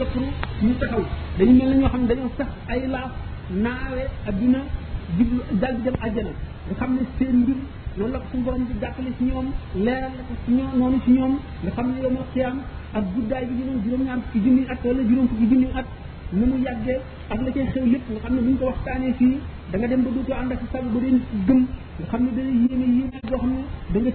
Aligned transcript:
jëkkëru 0.00 0.26
ñu 0.64 0.72
taxaw 0.80 1.02
dañu 1.38 1.52
mel 1.58 1.68
ne 1.70 1.76
ñoo 1.80 1.88
xam 1.92 2.00
ne 2.02 2.06
dañoo 2.10 2.30
sax 2.38 2.48
ay 2.72 2.80
laaf 2.94 3.12
naawe 3.64 4.02
adduna 4.28 4.60
jublu 5.16 5.38
dal 5.60 5.74
di 5.76 5.82
dem 5.86 5.96
àjjana 6.06 6.32
nga 6.66 6.74
xam 6.80 6.90
ne 6.98 7.02
seen 7.16 7.34
mbir 7.42 7.58
noonu 7.96 8.12
la 8.12 8.18
ko 8.22 8.26
suñu 8.30 8.42
borom 8.46 8.62
di 8.68 8.74
jàppale 8.82 9.10
ci 9.18 9.22
ñoom 9.30 9.46
leeral 9.84 10.12
la 10.18 10.22
ko 10.28 10.34
ci 10.44 10.50
ñoom 10.58 10.94
ci 11.04 11.10
ñoom 11.16 11.34
nga 11.62 11.70
xam 11.76 11.86
ne 11.92 11.98
yow 12.02 12.12
ma 12.16 12.22
ak 12.96 13.04
guddaay 13.14 13.44
bi 13.48 13.54
dinoon 13.58 13.78
juróom-ñaar 13.84 14.18
fukki 14.24 14.38
junni 14.44 14.62
at 14.72 14.78
wala 14.86 15.02
juróom 15.08 15.28
fukki 15.30 15.46
junni 15.50 15.66
at 15.80 15.86
na 16.36 16.44
mu 16.50 16.56
yàggee 16.66 16.98
ak 17.32 17.38
la 17.44 17.50
cay 17.54 17.66
xew 17.72 17.84
lépp 17.92 18.04
nga 18.10 18.20
xam 18.22 18.32
ne 18.36 18.40
bu 18.44 18.50
ñu 18.50 18.56
ko 18.60 18.64
waxtaanee 18.70 19.12
fii 19.18 19.34
da 19.70 19.86
dem 19.90 20.02
ba 20.04 20.10
dootoo 20.14 20.36
ànd 20.40 20.52
ak 20.52 20.58
sa 20.72 20.78
sab 20.78 20.86
ba 20.92 20.98
dee 21.04 21.20
gëm 21.46 21.60
nga 21.96 22.04
xam 22.10 22.20
ne 22.24 22.30
dana 22.36 22.52
yéeme 22.62 22.86
yéeme 22.96 23.16
boo 23.28 23.38
xam 23.42 23.50
ne 23.56 23.62
da 23.92 23.98
nga 24.00 24.12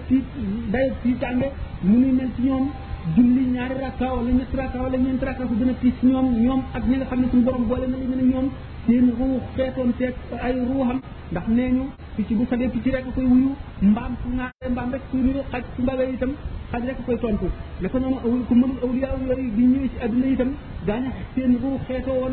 tiit 1.02 1.20
dayo 1.22 1.48
mu 1.88 1.94
nuy 2.02 2.11
mel 2.17 2.30
ci 2.36 2.41
ñoom 2.48 2.66
julli 3.16 3.46
ñaari 3.54 3.76
rakka 3.82 4.14
wala 4.14 4.30
ñetti 4.32 4.55
rakka 4.55 4.78
wala 4.86 4.98
ñeenti 4.98 5.26
rakka 5.26 5.44
ko 5.50 5.54
gën 5.59 5.73
tiis 5.82 5.98
ñoom 6.05 6.28
ñoom 6.46 6.62
ak 6.78 6.84
ñi 6.90 6.96
nga 6.98 7.05
xam 7.09 7.20
ne 7.22 7.28
suñu 7.32 7.44
borom 7.46 7.64
boole 7.68 7.88
na 7.88 7.98
leen 7.98 8.12
ne 8.16 8.23
ñoom 8.34 8.48
seen 8.86 9.05
ruux 9.18 9.40
xeetoon 9.56 9.92
teeg 9.98 10.14
ay 10.45 10.53
ñu 11.75 11.84
picc 12.16 12.30
bu 12.38 12.45
sabee 12.50 12.70
picc 12.73 12.86
rek 12.94 13.06
koy 13.16 13.25
wuyu 13.25 13.52
mbaam 13.81 14.12
su 14.22 14.28
naare 14.38 14.67
mbaam 14.70 14.90
rek 14.94 15.02
koy 15.12 15.22
wuyu 15.28 15.42
xaj 15.52 15.64
su 15.75 15.81
mbawee 15.81 16.12
itam 16.14 16.31
xaj 16.72 16.84
rek 16.90 17.00
koy 17.06 17.17
tontu 17.23 17.48
naka 17.81 18.00
noonu 18.00 18.17
aw 18.25 18.31
ku 18.48 18.53
mënul 18.62 18.80
awliyaa 18.84 19.16
yooyu 19.28 19.52
bi 19.58 19.64
ñëwee 19.72 19.90
ci 19.94 19.97
adduna 20.06 20.28
itam 20.34 20.50
daañu 20.88 21.09
seen 21.36 21.53
ruux 21.62 21.78
xeetoo 21.88 22.28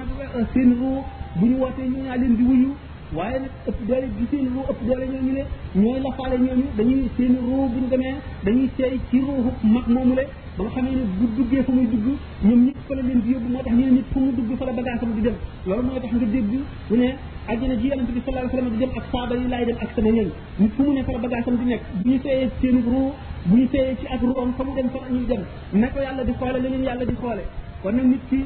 seen 0.52 0.70
ruux 0.80 1.00
bu 1.38 1.46
ñu 1.46 1.56
wootee 1.62 1.88
ñu 1.92 1.98
ñaa 2.04 2.16
leen 2.20 2.36
di 2.36 2.44
wuyu 2.48 2.70
waaye 3.16 3.38
nag 3.40 3.52
ëpp 3.70 3.78
doole 3.88 4.06
gi 4.16 4.24
seen 4.30 4.44
ruu 4.54 4.64
ëpp 4.70 4.80
doole 4.86 5.04
ñooñu 5.12 5.32
le 5.36 5.42
ñooy 5.80 6.00
lafaale 6.04 6.36
ñooñu 6.46 6.66
dañuy 6.76 7.08
seen 7.16 7.34
ruu 7.46 7.64
buñ 7.72 7.84
demee 7.90 8.14
dañuy 8.44 8.68
seey 8.76 9.00
ci 9.10 9.18
ruuxu 9.26 9.66
mag 9.74 9.86
moomu 9.94 10.14
le 10.14 10.24
ba 10.56 10.60
nga 10.64 10.70
xamee 10.74 10.94
ne 10.98 11.02
bu 11.16 11.24
duggee 11.36 11.62
fa 11.62 11.72
muy 11.72 11.86
dugg 11.86 12.06
ñoom 12.46 12.60
ñëpp 12.66 12.78
fa 12.86 12.94
la 12.96 13.02
leen 13.02 13.20
di 13.22 13.32
yóbbu 13.32 13.48
moo 13.48 13.62
tax 13.64 13.72
ñu 13.76 13.84
ne 13.86 13.92
nit 13.98 14.06
fu 14.12 14.18
mu 14.20 14.30
dugg 14.36 14.50
fa 14.58 14.64
la 14.66 14.72
bagage 14.72 15.02
am 15.04 15.12
di 15.14 15.20
dem 15.22 15.36
loolu 15.66 15.82
mooy 15.88 16.00
tax 16.00 16.12
nga 16.14 16.26
dégg 16.34 16.48
bu 16.52 16.96
ne 16.96 17.08
àjjana 17.48 17.74
ji 17.80 17.86
yonente 17.88 18.12
bi 18.12 18.20
sallallahu 18.20 18.44
alayhi 18.44 18.56
wasallam 18.60 18.70
di 18.72 18.76
dem 18.78 18.90
ak 18.96 19.04
saaba 19.12 19.34
yi 19.40 19.48
laay 19.48 19.64
dem 19.64 19.76
ak 19.80 19.90
sama 19.96 20.10
ñoñ 20.12 20.28
nit 20.58 20.72
fu 20.76 20.82
mu 20.82 20.92
ne 20.92 21.02
fa 21.04 21.12
la 21.12 21.18
bagage 21.18 21.48
am 21.48 21.56
di 21.56 21.64
nekk 21.64 21.82
bu 22.02 22.08
ñu 22.12 22.18
seeyee 22.22 22.48
seen 22.60 22.76
ruu 22.84 23.10
bu 23.46 23.54
ñu 23.56 23.66
seeyee 23.72 23.96
ci 23.98 24.04
ak 24.06 24.20
ruuxam 24.20 24.52
fa 24.52 24.64
mu 24.64 24.72
dem 24.76 24.88
fa 24.92 24.98
ñuy 25.08 25.24
dem 25.26 25.42
ne 25.80 25.86
ko 25.92 25.98
yàlla 26.00 26.24
di 26.24 26.32
xoole 26.36 26.58
li 26.60 26.68
leen 26.68 26.82
yàlla 26.84 27.04
di 27.06 27.14
xoole 27.16 27.42
kon 27.82 27.94
nag 27.94 28.04
nit 28.04 28.20
ki 28.28 28.38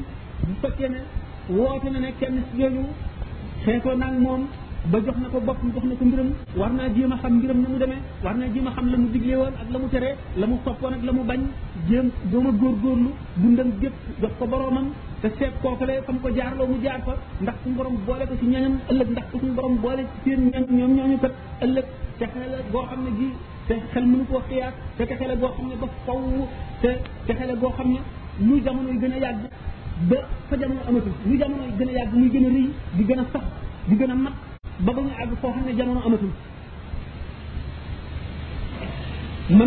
bu 0.47 0.53
fekkee 0.61 0.87
ne 0.89 0.99
woote 1.51 1.87
na 1.91 1.99
ne 1.99 2.09
kenn 2.19 2.39
si 2.49 2.57
ñooñu 2.61 2.83
xeetoo 3.65 3.95
naag 3.95 4.15
moom 4.25 4.41
ba 4.91 4.97
jox 5.05 5.15
na 5.23 5.27
ko 5.33 5.39
boppam 5.47 5.69
jox 5.73 5.83
na 5.89 5.95
ko 5.99 6.03
mbiram 6.05 6.29
war 6.59 6.71
naa 6.77 6.89
jéem 6.95 7.11
a 7.13 7.17
xam 7.23 7.33
mbiram 7.39 7.57
ni 7.61 7.67
mu 7.71 7.77
demee 7.81 8.01
war 8.23 8.33
naa 8.39 8.47
jéem 8.53 8.67
a 8.67 8.71
xam 8.75 8.85
la 8.91 8.97
mu 8.97 9.07
digle 9.13 9.33
woon 9.41 9.53
ak 9.61 9.67
la 9.73 9.77
mu 9.81 9.87
teree 9.93 10.13
la 10.39 10.45
mu 10.49 10.55
soppoon 10.65 10.93
ak 10.97 11.03
la 11.07 11.11
mu 11.17 11.23
bañ 11.29 11.41
jéem 11.89 12.07
doom 12.31 12.45
a 12.47 12.51
góorgóorlu 12.59 13.09
dundam 13.41 13.69
gépp 13.81 13.95
jox 14.21 14.31
ko 14.39 14.45
boroomam 14.51 14.87
te 15.21 15.27
seet 15.37 15.53
kookale 15.61 15.93
fam 16.05 16.17
ko 16.23 16.29
jaarloo 16.37 16.67
mu 16.71 16.77
jaar 16.83 16.99
fa 17.05 17.13
ndax 17.43 17.55
suñu 17.63 17.75
borom 17.77 17.95
boole 18.07 18.23
ko 18.29 18.35
ci 18.39 18.45
ñañam 18.53 18.75
ëllëg 18.91 19.09
ndax 19.13 19.25
suñu 19.31 19.51
borom 19.57 19.75
boole 19.83 20.03
ci 20.13 20.17
seen 20.29 20.41
ñañ 20.51 20.65
ñoom 20.77 20.91
ñooñu 20.97 21.17
kat 21.23 21.33
ëllëg 21.63 21.85
te 22.19 22.25
xel 22.33 22.51
boo 22.71 22.85
xam 22.89 23.01
ne 23.05 23.11
ji 23.19 23.29
te 23.67 23.75
xel 23.93 24.05
mënu 24.11 24.25
koo 24.29 24.41
xiyaat 24.49 24.73
te 24.97 25.03
texele 25.09 25.35
goo 25.41 25.51
xam 25.55 25.67
ne 25.69 25.75
ba 25.81 25.87
faw 26.05 26.19
te 26.81 26.91
texele 27.25 27.53
goo 27.61 27.71
xam 27.77 27.87
ne 27.93 27.99
lu 28.45 28.55
jamono 28.65 28.89
yi 28.89 28.97
gën 29.01 29.13
a 29.29 29.31
ba 30.09 30.15
fa 30.49 30.55
jamono 30.57 30.79
amatul 30.89 31.11
lu 31.25 31.33
jamono 31.37 31.61
gën 31.77 31.87
a 31.87 31.91
yàgg 31.97 32.13
muy 32.17 32.29
gën 32.29 32.43
a 32.45 32.49
rëy 32.51 32.67
di 32.95 33.03
gën 33.05 33.19
a 33.19 33.25
sax 33.31 33.41
di 33.87 33.95
gën 33.95 34.09
a 34.11 34.15
mat 34.15 34.33
ba 34.79 34.91
ba 34.95 35.01
ñu 35.01 35.09
àgg 35.21 35.33
foo 35.41 35.51
xam 35.53 35.63
ne 35.65 35.73
jamono 35.77 35.99
amatul 36.05 36.29
mu 39.57 39.63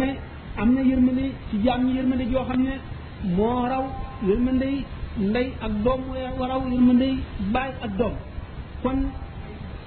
am 0.62 0.72
na 0.74 0.80
yërmande 0.82 1.24
ci 1.50 1.56
jaam 1.64 1.80
ñi 1.86 1.92
yërmande 1.96 2.22
yoo 2.32 2.44
xam 2.48 2.60
ne 2.62 2.70
moo 3.36 3.66
raw 3.72 3.84
yërmande 4.28 4.66
ndey 5.28 5.48
ak 5.60 5.72
doom 5.84 6.00
moo 6.08 6.46
raw 6.46 6.62
yërmande 6.72 7.06
baay 7.52 7.70
ak 7.84 7.92
doom 7.98 8.12
kon 8.82 8.96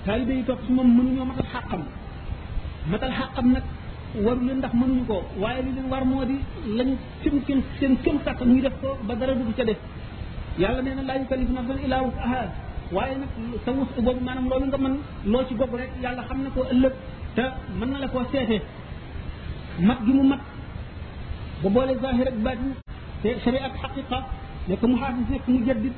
taalibe 0.06 0.32
yi 0.34 0.44
topp 0.46 0.60
su 0.66 0.72
moom 0.74 0.88
mënuñoo 0.98 1.26
matal 1.26 1.46
xàqam 1.54 1.82
matal 2.92 3.12
xàqam 3.20 3.48
nag 3.54 3.64
waru 4.26 4.42
leen 4.46 4.58
ndax 4.58 4.74
mënuñu 4.74 5.06
ko 5.08 5.22
waaye 5.42 5.62
li 5.66 5.72
leen 5.76 5.90
war 5.92 6.06
moo 6.06 6.24
di 6.26 6.36
lañu 6.78 6.96
seen 7.24 7.36
seen 7.46 7.62
seen 7.80 7.96
këm 8.04 8.18
sàkk 8.26 8.40
ñuy 8.46 8.62
def 8.62 8.74
ko 8.82 8.98
ba 9.08 9.16
dara 9.16 9.34
dugg 9.36 9.56
ca 9.58 9.64
def 9.66 9.78
yàlla 10.58 10.82
nee 10.82 10.96
na 10.98 11.02
laa 11.10 11.18
yukallifu 11.22 11.54
nafsan 11.54 11.78
illaa 11.86 12.02
wus'ahaa 12.08 12.46
waaye 12.96 13.16
nag 13.22 13.32
sa 13.66 13.72
wus 13.78 13.90
boobu 14.06 14.22
maanaam 14.26 14.46
loolu 14.50 14.66
nga 14.66 14.78
mën 14.84 14.96
loo 15.32 15.44
ci 15.48 15.54
bokk 15.56 15.74
rek 15.80 15.92
yàlla 16.04 16.22
xam 16.28 16.40
na 16.44 16.50
ko 16.56 16.62
ëllëg 16.74 16.94
te 17.36 17.44
mën 17.80 17.90
na 17.92 17.98
la 18.04 18.08
koo 18.14 18.24
seete 18.32 18.58
mat 19.88 20.00
gi 20.06 20.14
mu 20.18 20.24
mat 20.32 20.42
ba 21.62 21.70
boole 21.76 21.94
zahir 22.02 22.28
ak 22.32 22.38
baatin 22.46 22.72
te 23.22 23.30
sharia 23.44 23.62
ak 23.68 23.76
xaqiqa 23.82 24.18
nekk 24.68 24.84
mu 24.84 24.98
xaadis 25.02 25.28
nekk 25.34 25.48
mu 25.48 25.59
jaddit 25.68 25.94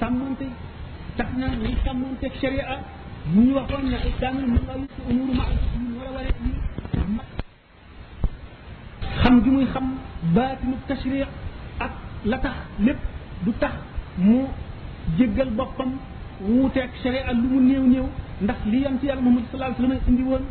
sàmmante 0.00 0.46
tax 1.16 1.30
na 1.40 1.46
ñuy 1.46 1.74
sàmmante 1.84 2.24
ak 2.30 2.34
sharia 2.42 2.62
ñu 3.34 3.40
ñu 3.42 3.52
waxoon 3.58 3.82
ne 3.92 3.98
islaamul 4.08 4.46
mën 4.54 4.62
laa 4.68 4.76
yusi 4.82 5.00
umuru 5.10 5.32
ma 5.38 5.44
ñu 5.84 5.94
war 5.98 6.08
a 6.10 6.12
waree 6.16 6.34
yi 6.44 7.14
mat 7.16 7.28
xam 9.22 9.34
gi 9.44 9.50
muy 9.50 9.66
xam 9.74 9.86
baatinu 10.34 10.74
tashriq 10.88 11.28
ak 11.86 11.92
la 12.24 12.38
tax 12.38 12.56
lépp 12.78 13.00
du 13.44 13.52
tax 13.60 13.72
mu 14.18 14.36
jéggal 15.18 15.50
boppam 15.50 15.92
wuuteeg 16.40 16.90
sharia 17.02 17.32
lu 17.32 17.48
mu 17.52 17.60
néew 17.62 17.82
néew 17.92 18.04
ndax 18.42 18.56
li 18.66 18.78
yonent 18.82 19.02
yàlla 19.02 19.22
Muhammad 19.22 19.44
sallallahu 19.50 19.74
alayhi 19.74 19.82
wasallam 19.82 20.08
indi 20.10 20.22
woon 20.30 20.42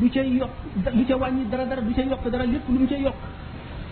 du 0.00 0.10
ca 0.10 0.20
yokk 0.22 0.50
du 0.96 1.04
ca 1.06 1.16
wàññi 1.16 1.46
dara 1.50 1.64
dara 1.66 1.80
du 1.82 1.94
ca 1.94 2.02
yokk 2.02 2.24
dara 2.32 2.44
lépp 2.44 2.68
lu 2.68 2.78
mu 2.80 2.86
ca 2.86 2.96
yokk 2.96 3.14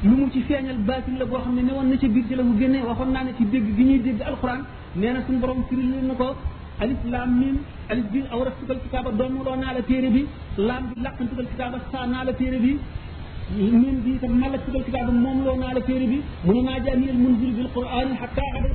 lu 0.02 0.14
mu 0.16 0.30
ci 0.32 0.40
feeñal 0.42 0.78
baatil 0.86 1.16
la 1.18 1.24
boo 1.24 1.38
xam 1.38 1.54
ne 1.54 1.62
ne 1.62 1.72
woon 1.72 1.88
na 1.88 1.96
ca 1.96 2.08
biir 2.08 2.24
jëla 2.28 2.42
bu 2.42 2.58
génnee 2.58 2.82
waxoon 2.82 3.10
naa 3.12 3.24
ne 3.24 3.32
ci 3.36 3.44
dégg 3.44 3.76
gi 3.76 3.84
ñuy 3.84 3.98
dégg 4.00 4.20
alquran 4.22 4.62
nee 4.96 5.12
na 5.12 5.20
suñu 5.26 5.38
borom 5.38 5.64
firi 5.68 5.82
leen 5.82 6.06
na 6.06 6.14
ko 6.14 6.34
alif 6.80 6.98
laam 7.04 7.38
miim 7.38 7.58
alif 7.88 8.04
bi 8.12 8.22
awratukal 8.30 8.78
kitaaba 8.82 9.10
doomu 9.12 9.44
loo 9.44 9.56
naa 9.56 9.72
la 9.72 9.82
téere 9.82 10.08
bi 10.10 10.26
laam 10.56 10.84
bi 10.92 11.02
làqantukal 11.02 11.46
kitaaba 11.46 11.78
saa 11.92 12.06
naa 12.06 12.24
la 12.24 12.32
téere 12.32 12.58
bi 12.58 12.76
من 13.50 14.02
دي 14.04 14.14
تمال 14.22 14.58
في 14.60 14.68
الكتاب 14.68 15.06
من 15.24 15.38
لو 15.44 15.54
نال 15.62 15.78
كيربي 15.86 16.20
من 16.48 16.58
ما 16.66 16.78
جاء 16.84 16.94
المنزل 17.14 17.50
بالقرآن 17.56 18.08
حتى 18.20 18.40
على 18.54 18.68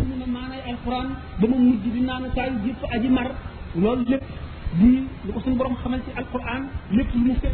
من 0.00 0.22
معنى 0.34 0.56
القرآن 0.70 1.08
بما 1.40 1.56
مجد 1.66 1.96
نام 2.08 2.26
تاي 2.36 2.50
جيب 2.64 2.76
أجي 2.84 3.08
مر 3.16 3.28
لول 3.82 3.98
دي 4.80 4.92
لقصن 5.28 5.54
برم 5.58 5.74
خمسة 5.82 6.10
القرآن 6.20 6.62
لقصن 6.94 7.18
مفتر 7.28 7.52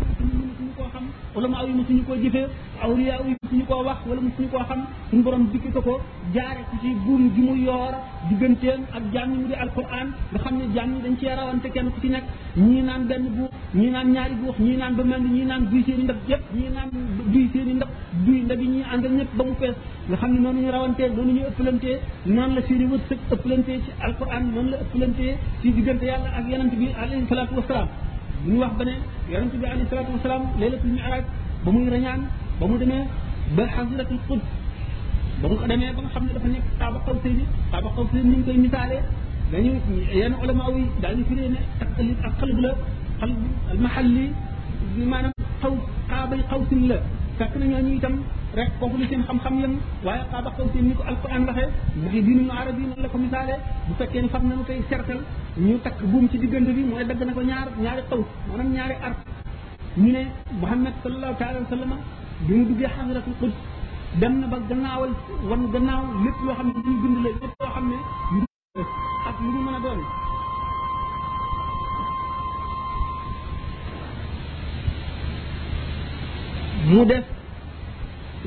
koo 0.76 0.88
xam 0.92 1.04
ulama 1.36 1.58
yi 1.66 1.72
musuñu 1.78 2.02
koo 2.08 2.16
jëfee 2.22 2.46
awliya 2.84 3.14
yi 3.26 3.32
ñu 3.58 3.64
koo 3.70 3.82
wax 3.88 3.98
wala 4.08 4.20
musuñu 4.26 4.48
koo 4.52 4.64
xam 4.68 4.80
suñu 5.08 5.22
borom 5.26 5.44
dikk 5.52 5.64
ko 5.74 5.80
ko 5.88 5.94
jaare 6.34 6.60
ko 6.70 6.74
ci 6.82 6.88
buum 7.04 7.22
gi 7.34 7.42
mu 7.46 7.54
yoor 7.66 7.92
digganteem 8.28 8.80
ak 8.96 9.04
jaam 9.14 9.26
ñi 9.32 9.38
mu 9.42 9.46
di 9.50 9.56
alquran 9.64 10.08
nga 10.30 10.38
xam 10.44 10.54
ne 10.58 10.64
jaam 10.74 10.90
dañ 11.04 11.14
cee 11.20 11.34
rawante 11.40 11.68
kenn 11.74 11.88
ku 11.94 11.98
ci 12.02 12.08
nekk 12.14 12.26
ñii 12.66 12.82
naan 12.88 13.00
benn 13.10 13.24
buux 13.36 13.50
ñii 13.80 13.90
naan 13.94 14.06
ñaari 14.14 14.34
buux 14.42 14.56
ñii 14.66 14.76
naan 14.80 14.92
ba 14.98 15.02
mel 15.10 15.20
ni 15.24 15.30
ñii 15.36 15.46
naan 15.50 15.62
duy 15.70 15.82
seen 15.86 16.00
i 16.02 16.04
ndab 16.06 16.20
yëpp 16.30 16.44
ñii 16.58 16.70
naan 16.76 16.88
duy 17.32 17.44
seen 17.52 17.68
i 17.72 17.74
ndab 17.78 17.90
duy 18.26 18.38
ndab 18.46 18.60
yi 18.62 18.68
ñuy 18.74 18.84
àndal 18.92 19.12
ñëpp 19.18 19.30
ba 19.38 19.44
mu 19.48 19.54
fees 19.60 19.76
nga 20.08 20.16
xam 20.20 20.30
ne 20.34 20.38
noonu 20.44 20.60
ñu 20.64 20.70
rawantee 20.76 21.08
noonu 21.16 21.32
ñu 21.36 21.42
ëppalantee 21.50 21.96
noonu 22.34 22.54
la 22.56 22.60
seen 22.66 22.82
i 22.84 22.86
wërsëg 22.92 23.20
ëppalantee 23.34 23.78
ci 23.84 23.90
alquran 24.06 24.42
noonu 24.54 24.68
la 24.72 24.76
ëppalantee 24.84 25.32
ci 25.60 25.68
diggante 25.76 26.06
ak 26.38 26.44
yonent 26.50 26.72
bi 26.80 26.86
alayhi 27.02 27.24
salaatu 27.30 27.54
wasalaam 27.60 27.88
bu 28.46 28.50
ñu 28.54 28.60
wax 28.62 28.70
ba 28.78 28.84
ne 28.88 28.92
yonent 29.32 29.52
bi 29.60 29.64
alayhi 29.70 29.86
salaatu 29.90 30.12
wasalaam 30.16 30.42
laylatul 30.60 30.90
mi'raj 30.96 31.24
ba 31.64 31.68
muy 31.74 31.90
rañaan 31.94 32.20
ba 32.60 32.64
mu 32.70 32.76
demee 32.80 33.02
ba 33.56 33.62
xasiratul 33.74 34.18
qud 34.28 34.40
ba 35.42 35.46
mu 35.50 35.54
demee 35.70 35.90
ba 35.96 36.00
nga 36.04 36.10
xam 36.14 36.24
ne 36.26 36.32
dafa 36.36 36.48
nekk 36.54 36.64
xaaba 36.80 36.98
xaw 37.06 37.14
sëy 37.22 37.32
bi 37.38 37.44
xaaba 37.70 37.88
xaw 37.96 38.04
sëy 38.12 38.22
ni 38.22 38.36
ñu 38.36 38.42
koy 38.46 38.56
misaalee 38.64 39.02
dañu 39.52 39.70
yenn 40.20 40.34
ulama 40.42 40.64
yi 40.76 40.82
daal 41.02 41.14
ñu 41.18 41.24
firee 41.28 41.48
ne 41.54 41.60
taqlib 41.80 42.18
ak 42.28 42.32
xalb 42.40 42.58
la 42.64 42.70
xalb 43.20 43.36
al 43.72 43.78
mahalli 43.84 44.24
maanaam 45.12 45.32
xaw 45.62 45.74
xaabay 46.10 46.40
xaw 46.50 46.60
sin 46.70 46.80
la 46.90 46.96
fekk 47.38 47.52
na 47.60 47.64
ñooñu 47.72 47.92
itam 47.98 48.14
rek 48.56 48.72
kooku 48.80 48.96
lu 48.98 49.04
seen 49.10 49.20
xam-xam 49.28 49.54
lan 49.62 49.72
waaye 50.06 50.24
xaaba 50.32 50.48
xaw 50.56 50.64
seen 50.72 50.84
ni 50.88 50.94
ko 50.98 51.02
alquran 51.10 51.44
waxee 51.48 51.68
ndax 52.00 52.24
diinu 52.26 52.44
arab 52.60 52.76
yi 52.80 52.86
noonu 52.88 53.02
la 53.04 53.08
ko 53.12 53.18
misaale 53.24 53.54
bu 53.86 53.92
fekkee 54.00 54.22
ne 54.24 54.28
xam 54.32 54.42
nañu 54.48 54.62
koy 54.68 54.78
sertal 54.90 55.20
ñu 55.66 55.74
takk 55.84 55.98
buum 56.10 56.24
ci 56.30 56.36
diggante 56.42 56.70
bi 56.76 56.82
mooy 56.90 57.04
dagg 57.10 57.20
na 57.26 57.32
ko 57.36 57.40
ñaar 57.50 57.68
ñaari 57.84 58.02
xaw 58.10 58.20
maanaam 58.48 58.70
ñaari 58.76 58.94
arc 59.06 59.18
ñu 60.02 60.08
ne 60.16 60.22
Muhammad 60.60 60.94
sallallahu 61.02 61.36
taala 61.40 61.58
wa 61.62 61.68
sallama 61.72 61.96
bi 62.46 62.52
mu 62.56 62.64
duggee 62.68 62.88
xasiratul 62.94 63.36
quds 63.40 63.58
na 64.40 64.46
ba 64.52 64.58
gannaawal 64.70 65.10
wan 65.50 65.62
gannaaw 65.74 66.02
lépp 66.24 66.38
loo 66.46 66.54
xam 66.58 66.66
ne 66.74 66.80
duñu 66.82 66.98
bind 67.02 67.16
la 67.24 67.30
lépp 67.42 67.56
loo 67.60 67.70
xam 67.74 67.86
ne 67.90 67.98
ak 69.28 69.36
lu 69.42 69.48
ñu 69.54 69.60
mën 69.66 69.74
a 69.74 69.80
doon 69.84 70.00
mu 76.90 77.04
def 77.06 77.35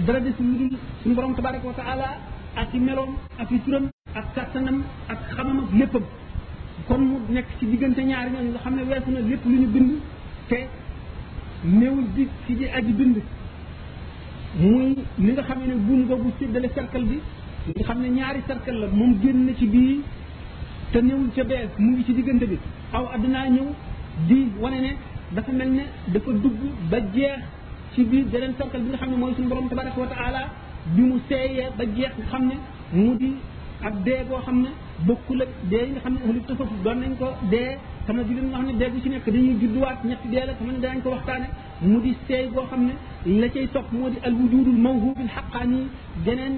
dara 0.05 0.19
des 0.19 0.31
ñu 0.41 0.69
suñu 1.03 1.15
borom 1.15 1.35
tabaraka 1.35 1.67
wa 1.67 1.73
taala 1.73 2.07
ak 2.55 2.73
yi 2.73 2.79
meloom 2.79 3.15
ak 3.39 3.51
i 3.51 3.59
turam 3.65 3.89
ak 4.15 4.33
kattanam 4.35 4.83
ak 5.09 5.17
xamam 5.35 5.59
ak 5.65 5.73
léppam 5.79 6.01
kon 6.87 6.99
mu 7.01 7.15
nekk 7.33 7.45
ci 7.59 7.65
diggante 7.65 7.99
ñaari 8.03 8.31
ñooñu 8.31 8.49
nga 8.49 8.59
xam 8.59 8.75
ne 8.75 8.83
weesu 8.83 9.11
na 9.11 9.19
lépp 9.21 9.45
lu 9.45 9.57
ñu 9.61 9.67
bind 9.67 9.91
te 10.47 10.55
néewul 11.63 12.05
di 12.15 12.27
ci 12.47 12.55
di 12.55 12.65
aji 12.67 12.93
bind 12.93 13.17
muy 14.59 14.95
li 15.17 15.31
nga 15.31 15.43
xam 15.43 15.59
ne 15.65 15.73
buum 15.75 16.05
googu 16.07 16.31
séddale 16.39 16.69
cercle 16.73 17.03
bi 17.05 17.19
nga 17.75 17.83
xam 17.83 18.01
ne 18.01 18.07
ñaari 18.09 18.39
cercle 18.47 18.79
la 18.79 18.87
moom 18.87 19.17
génn 19.21 19.45
na 19.45 19.53
ci 19.55 19.67
bii 19.67 20.01
te 20.91 20.99
néewul 21.01 21.29
ca 21.35 21.43
bees 21.43 21.69
mu 21.77 21.91
ngi 21.91 22.05
ci 22.05 22.13
diggante 22.13 22.45
bi 22.47 22.57
aw 22.93 23.05
addinaa 23.13 23.49
ñëw 23.49 23.67
di 24.27 24.51
wane 24.59 24.79
ne 24.81 24.95
dafa 25.31 25.51
mel 25.51 25.69
ne 25.71 25.83
dafa 26.07 26.31
dugg 26.31 26.57
ba 26.89 26.99
jeex 27.13 27.39
ci 27.95 28.01
biir 28.05 28.25
beneen 28.31 28.53
cercle 28.57 28.79
bi 28.83 28.87
nga 28.89 28.97
xam 29.01 29.09
ne 29.11 29.17
mooy 29.17 29.33
suñu 29.35 29.47
borom 29.49 29.67
tabarak 29.69 29.97
wa 29.97 30.07
taala 30.13 30.41
bi 30.95 31.01
mu 31.01 31.15
seeyee 31.29 31.69
ba 31.77 31.83
jeex 31.95 32.13
nga 32.17 32.25
xam 32.31 32.43
ne 32.49 32.55
mu 32.93 33.15
di 33.19 33.29
ak 33.87 33.93
dee 34.05 34.23
boo 34.29 34.41
xam 34.45 34.57
ne 34.63 34.69
bokkul 35.07 35.39
ak 35.45 35.49
dee 35.69 35.83
yi 35.85 35.91
nga 35.93 35.99
xam 36.03 36.13
ne 36.13 36.19
ahlu 36.25 36.39
tasawuf 36.47 36.81
doon 36.83 36.97
nañ 37.01 37.11
ko 37.19 37.27
dee 37.53 37.71
xam 38.05 38.15
ne 38.17 38.23
jullit 38.27 38.43
nga 38.45 38.57
xam 38.57 38.65
ne 38.69 38.73
dee 38.79 38.89
bu 38.93 38.97
ci 39.03 39.09
nekk 39.09 39.25
dañuy 39.33 39.55
judduwaat 39.61 39.99
ñetti 40.05 40.27
dee 40.29 40.45
la 40.47 40.53
xam 40.53 40.67
ne 40.67 40.79
danañ 40.83 41.01
ko 41.03 41.09
waxtaane 41.09 41.47
mu 41.81 41.99
di 42.01 42.11
seey 42.27 42.47
boo 42.55 42.65
xam 42.71 42.81
ne 42.87 42.93
la 43.41 43.47
cay 43.49 43.67
topp 43.73 43.87
moo 43.91 44.09
di 44.09 44.17
al 44.25 44.33
wujudul 44.39 44.77
mawhubil 44.85 45.29
xaqaani 45.35 45.79
geneen 46.25 46.53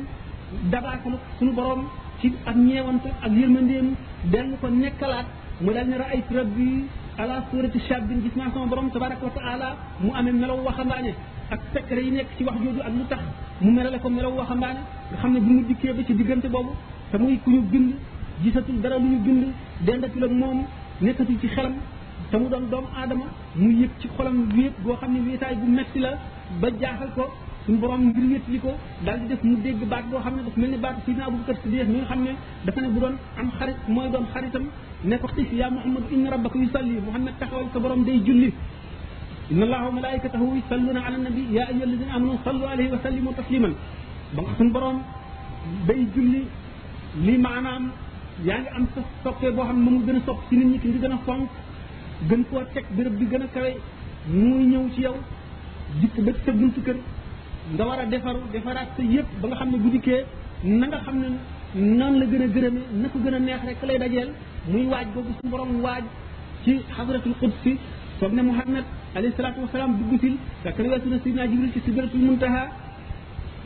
dabaakalu 0.71 1.17
suñu 1.39 1.53
borom 1.55 1.81
ci 2.19 2.33
ak 2.45 2.55
ñeewante 2.55 3.09
ak 3.25 3.31
yërmandeem 3.31 3.87
dellu 4.31 4.55
ko 4.61 4.67
nekkalaat 4.67 5.27
mu 5.61 5.71
dal 5.73 5.87
ne 5.87 5.95
raaytu 5.97 6.33
rabbi 6.35 6.69
ala 7.17 7.43
surati 7.51 7.79
shabbin 7.87 8.21
gis 8.23 8.35
naa 8.35 8.51
sama 8.53 8.67
borom 8.71 8.89
tabaraka 8.93 9.25
wa 9.27 9.33
taala 9.37 9.67
mu 9.99 10.11
amee 10.19 10.31
melaw 10.35 10.57
waxambaane 10.67 11.11
ak 11.51 11.59
secret 11.73 12.03
yi 12.05 12.11
nekk 12.11 12.27
ci 12.37 12.43
wax 12.43 12.57
joju 12.63 12.81
ak 12.87 12.93
lu 12.99 13.03
tax 13.09 13.19
mu 13.61 13.71
melale 13.71 13.99
ko 13.99 14.09
melaw 14.09 14.31
waxambaane 14.41 14.79
nga 15.09 15.17
xam 15.21 15.31
ne 15.33 15.39
bu 15.39 15.49
mu 15.57 15.61
dikkee 15.67 15.93
ba 15.93 16.01
ci 16.07 16.13
diggante 16.13 16.47
boobu 16.49 16.71
te 17.11 17.17
muy 17.17 17.39
ku 17.43 17.49
ñu 17.51 17.61
bind 17.71 17.93
gisatul 18.43 18.79
dara 18.81 18.97
lu 18.97 19.07
ñu 19.13 19.19
gënd 19.25 19.45
dendatul 19.85 20.23
ak 20.23 20.31
moom 20.31 20.59
nekkatul 21.01 21.39
ci 21.41 21.47
xelam 21.47 21.75
te 22.29 22.37
mu 22.37 22.47
doon 22.49 22.69
doom 22.71 22.85
aadama 22.95 23.25
mu 23.55 23.69
yëg 23.71 23.91
ci 23.99 24.07
xolam 24.15 24.49
wéet 24.55 24.73
goo 24.83 24.95
xam 24.95 25.11
ne 25.13 25.19
wéetaay 25.29 25.55
bu 25.55 25.65
metti 25.67 25.99
la 25.99 26.11
ba 26.61 26.67
jaaxal 26.79 27.11
ko 27.15 27.23
suñu 27.65 27.77
borom 27.77 28.01
ngir 28.09 28.23
wéttali 28.31 28.57
ko 28.59 28.69
daal 29.05 29.19
di 29.21 29.27
def 29.29 29.41
mu 29.43 29.55
dégg 29.61 29.81
baat 29.87 30.05
boo 30.09 30.19
xam 30.21 30.35
ne 30.35 30.43
daf 30.43 30.55
mel 30.57 30.69
ni 30.69 30.77
baat 30.77 30.95
Seydina 31.05 31.25
Abubakar 31.25 31.55
Siddiq 31.63 31.87
mi 31.87 31.93
nga 31.99 32.05
xam 32.07 32.21
ne 32.23 32.31
dafa 32.65 32.81
ne 32.81 32.87
bu 32.89 32.99
doon 32.99 33.15
am 33.37 33.51
xarit 33.59 33.75
mooy 33.87 34.09
doon 34.09 34.25
xaritam 34.33 34.65
ne 35.03 35.17
ko 35.19 35.27
xis 35.27 35.51
yaa 35.53 35.69
Muhammad 35.69 36.03
inna 36.11 36.29
rabbaka 36.31 36.57
yusalli 36.57 36.97
Muhammad 37.05 37.33
taxawal 37.39 37.65
sa 37.73 37.79
borom 37.79 38.03
day 38.03 38.17
julli 38.25 38.53
inna 39.51 39.63
allaha 39.65 39.85
wa 39.85 39.91
malaikatahu 39.91 40.51
yusalluna 40.55 41.01
ala 41.07 41.17
nabi 41.17 41.41
ya 41.55 41.65
ayyuha 41.67 41.83
alladina 41.85 42.13
amanu 42.15 42.39
sallu 42.43 42.65
alayhi 42.65 42.91
wa 42.91 42.99
sallimu 43.05 43.31
tasliman 43.35 43.73
ba 44.35 44.41
nga 44.41 44.51
suñu 44.57 44.71
borom 44.73 44.99
day 45.87 46.01
julli 46.15 46.41
li 47.25 47.37
maanaam 47.37 47.91
yaa 48.45 48.59
ngi 48.59 48.69
am 48.77 48.85
sa 48.93 49.01
soppee 49.23 49.51
boo 49.51 49.63
xam 49.67 49.77
ne 49.77 49.89
moom 49.91 50.05
gën 50.05 50.15
a 50.17 50.21
sopp 50.25 50.39
ci 50.49 50.55
nit 50.57 50.65
ñi 50.65 50.79
ki 50.79 50.87
ngi 50.87 50.99
gën 50.99 51.11
a 51.13 51.17
fonk 51.25 51.49
gën 52.29 52.43
koo 52.49 52.63
teg 52.73 52.85
béréb 52.95 53.15
bi 53.19 53.25
gën 53.31 53.43
a 53.43 53.47
kawe 53.53 53.71
muy 54.27 54.63
ñëw 54.71 54.85
ci 54.95 55.01
yow 55.01 55.15
dikk 56.01 56.15
ba 56.25 56.31
sa 56.45 56.51
buntu 56.53 56.81
kër 56.81 56.97
nga 57.73 57.85
war 57.87 57.99
a 57.99 58.05
defaru 58.09 58.39
defaraat 58.51 58.87
sa 58.99 59.03
yëpp 59.03 59.27
ba 59.39 59.45
nga 59.47 59.55
xam 59.59 59.69
ne 59.71 59.77
bu 59.79 59.89
dikkee 59.95 60.21
na 60.63 60.85
nga 60.87 60.97
xam 61.05 61.15
ne 61.21 61.27
noonu 61.97 62.17
la 62.19 62.25
gën 62.25 62.41
a 62.43 62.47
gërëme 62.55 62.79
na 63.01 63.07
ko 63.07 63.17
gën 63.23 63.33
a 63.33 63.39
neex 63.39 63.61
rek 63.65 63.77
lay 63.87 63.97
dajeel 63.97 64.29
muy 64.67 64.85
waaj 64.87 65.07
boobu 65.13 65.31
su 65.39 65.47
borom 65.47 65.81
waaj 65.83 66.03
ci 66.63 66.81
xadratul 66.95 67.33
qudsi 67.39 67.77
foog 68.19 68.33
ne 68.33 68.41
muhammad 68.41 68.83
alayhi 69.15 69.33
salatu 69.37 69.61
wasalaam 69.61 69.91
dugg 69.99 70.19
sil 70.19 70.35
fekk 70.63 70.77
na 70.79 70.89
weesu 70.89 71.09
na 71.09 71.17
sidna 71.23 71.47
jibril 71.47 71.71
ci 71.73 71.79
sidratul 71.85 72.19
muntaha 72.19 72.61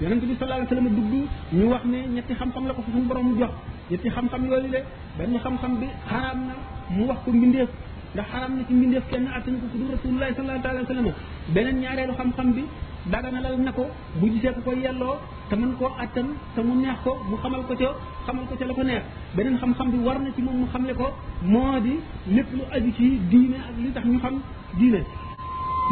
yonent 0.01 0.21
bi 0.21 0.35
sallallahu 0.37 0.61
alayhi 0.61 0.75
wasallam 0.75 0.95
dugg 0.97 1.13
ñu 1.59 1.65
wax 1.71 1.83
ne 1.85 1.99
ñetti 2.15 2.33
xam-xam 2.33 2.67
la 2.67 2.73
ko 2.73 2.81
fa 2.85 2.91
suñu 2.91 3.07
borom 3.07 3.37
jox 3.39 3.51
ñetti 3.89 4.09
xam-xam 4.09 4.41
yooyu 4.45 4.69
de 4.69 4.81
benn 5.17 5.37
xam-xam 5.39 5.77
bi 5.79 5.87
xaraam 6.09 6.39
na 6.49 6.53
mu 6.95 7.05
wax 7.09 7.17
ko 7.25 7.31
mbindeef 7.31 7.69
ndax 8.13 8.25
xaraam 8.31 8.53
na 8.57 8.61
ci 8.67 8.73
mbindeef 8.73 9.05
kenn 9.09 9.27
attanu 9.35 9.57
ko 9.61 9.65
ku 9.71 9.77
dul 9.79 9.89
rasulullah 9.97 10.29
sallallahu 10.35 10.67
alayhi 10.67 10.85
wasallam 10.87 11.05
beneen 11.53 11.77
ñaareelu 11.83 12.13
xam-xam 12.13 12.51
bi 12.53 12.63
daganalal 13.11 13.55
na 13.61 13.71
ko 13.77 13.83
bu 14.19 14.25
gisee 14.33 14.49
ko 14.55 14.59
koy 14.65 14.77
yelloo 14.83 15.15
te 15.49 15.55
mën 15.59 15.71
koo 15.79 15.89
attan 16.03 16.27
te 16.55 16.61
mu 16.67 16.73
neex 16.81 16.97
ko 17.05 17.11
mu 17.29 17.37
xamal 17.43 17.61
ko 17.69 17.73
ca 17.81 17.89
xamal 18.25 18.43
ko 18.49 18.53
ca 18.59 18.65
la 18.69 18.73
ko 18.77 18.83
neex 18.83 19.03
beneen 19.35 19.57
xam-xam 19.61 19.87
bi 19.93 19.97
war 20.05 20.17
na 20.23 20.29
ci 20.35 20.41
moom 20.45 20.57
mu 20.61 20.65
xamle 20.73 20.93
ko 21.01 21.07
moo 21.53 21.79
di 21.85 21.93
lépp 22.35 22.49
lu 22.57 22.63
aju 22.75 22.89
ci 22.97 23.05
diine 23.31 23.57
ak 23.69 23.75
li 23.83 23.91
tax 23.95 24.05
ñu 24.11 24.17
xam 24.23 24.35
diine 24.77 25.01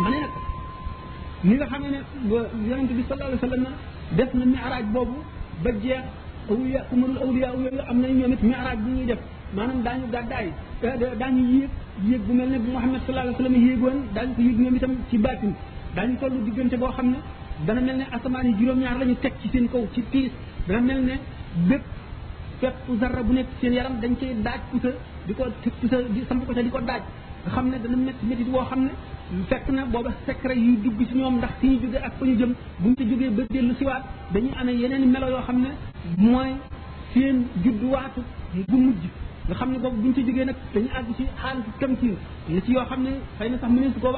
ma 0.04 0.08
ne 0.12 0.20
nag 0.24 0.32
ni 1.44 1.54
nga 1.56 1.66
xamee 1.72 1.90
ne 1.94 2.00
yonent 2.70 2.92
bi 2.98 3.04
sallallahu 3.08 3.38
alayhi 3.46 3.66
wa 3.66 3.72
def 4.18 4.30
na 4.40 4.44
mi'raaj 4.54 4.86
boobu 4.94 5.16
ba 5.64 5.70
jeex 5.84 6.02
awliya 6.52 6.82
kumarul 6.90 7.18
awliya 7.24 7.48
yooyu 7.54 7.82
am 7.92 7.98
nañ 8.02 8.12
ñoom 8.20 8.34
it 8.36 8.42
mi'raaj 8.52 8.78
bi 8.86 8.92
ñuy 8.98 9.06
def 9.12 9.20
maanaam 9.56 9.80
daañu 9.86 10.06
gàddaay 10.14 10.48
daañu 11.22 11.44
yéeg 11.56 11.70
yéeg 12.10 12.22
bu 12.28 12.34
mel 12.40 12.50
ne 12.54 12.58
bu 12.64 12.70
Muhammad 12.76 13.00
sallallahu 13.06 13.28
alayhi 13.28 13.38
wa 13.38 13.44
sallam 13.44 13.56
yéegoon 13.68 13.98
daañu 14.16 14.34
ko 14.36 14.42
yéeg 14.48 14.58
ñoom 14.62 14.76
itam 14.76 14.94
ci 15.10 15.18
baatin 15.26 15.54
daañu 15.96 16.16
tollu 16.20 16.38
diggante 16.46 16.76
boo 16.82 16.92
xam 16.98 17.08
ne 17.12 17.18
dana 17.66 17.82
mel 17.82 17.98
ne 17.98 18.06
asamaan 18.12 18.46
yi 18.48 18.54
juróom-ñaar 18.60 18.98
la 19.06 19.16
teg 19.22 19.34
ci 19.42 19.50
seen 19.54 19.68
kaw 19.70 19.84
ci 19.94 20.02
tiis 20.12 20.32
dana 20.68 20.82
mel 20.82 21.00
ne 21.08 21.14
bépp 21.70 21.84
fépp 22.60 22.90
zarra 23.00 23.22
bu 23.24 23.34
nekk 23.34 23.48
seen 23.62 23.74
yaram 23.74 23.96
dañ 24.02 24.14
cay 24.20 24.34
daaj 24.46 24.60
pusa 24.72 24.92
di 25.28 25.34
ko 25.34 25.44
pusa 25.82 25.98
di 26.14 26.22
samp 26.30 26.46
ko 26.48 26.54
ca 26.54 26.62
di 26.62 26.70
ko 26.70 26.80
daaj 26.80 27.02
nga 27.44 27.52
xam 27.56 27.66
ne 27.72 27.78
dana 27.84 27.96
métti 28.08 28.26
métti 28.30 28.44
boo 28.44 28.66
xam 28.70 28.82
ne 28.88 28.92
fekk 29.50 29.68
na 29.70 29.86
booba 29.86 30.12
secret 30.26 30.58
yuy 30.66 30.76
dugg 30.84 31.00
ci 31.10 31.16
ñoom 31.18 31.36
ndax 31.38 31.54
fi 31.60 31.68
ñu 31.68 31.78
jógee 31.82 32.02
ak 32.08 32.14
fa 32.20 32.26
ñu 32.26 32.36
jëm 32.40 32.54
bu 32.80 32.88
ñu 32.90 32.96
ci 32.98 33.10
jógee 33.10 33.30
ba 33.30 33.44
dellu 33.50 33.74
siwaat 33.80 34.04
dañuy 34.34 34.54
amee 34.60 34.76
yeneen 34.82 35.12
melo 35.14 35.28
yoo 35.34 35.42
xam 35.48 35.58
ne 35.62 35.70
mooy 36.18 36.54
seen 37.14 37.38
judduwaatu 37.64 38.22
bu 38.70 38.78
mujj 38.86 39.04
nga 39.48 39.56
xam 39.60 39.70
ne 39.72 39.78
boobu 39.80 39.98
bu 40.02 40.08
ñu 40.08 40.14
ci 40.14 40.22
jógee 40.28 40.46
nag 40.46 40.56
dañu 40.74 40.90
àgg 40.98 41.10
ci 41.18 41.24
xaalis 41.42 41.66
tamkiin 41.80 42.16
la 42.56 42.62
ci 42.62 42.72
yoo 42.72 42.86
xam 42.90 43.02
ne 43.04 43.12
xëy 43.38 43.50
na 43.50 43.58
sax 43.62 43.70
mënees 43.72 43.94
su 43.94 44.00
ko 44.00 44.12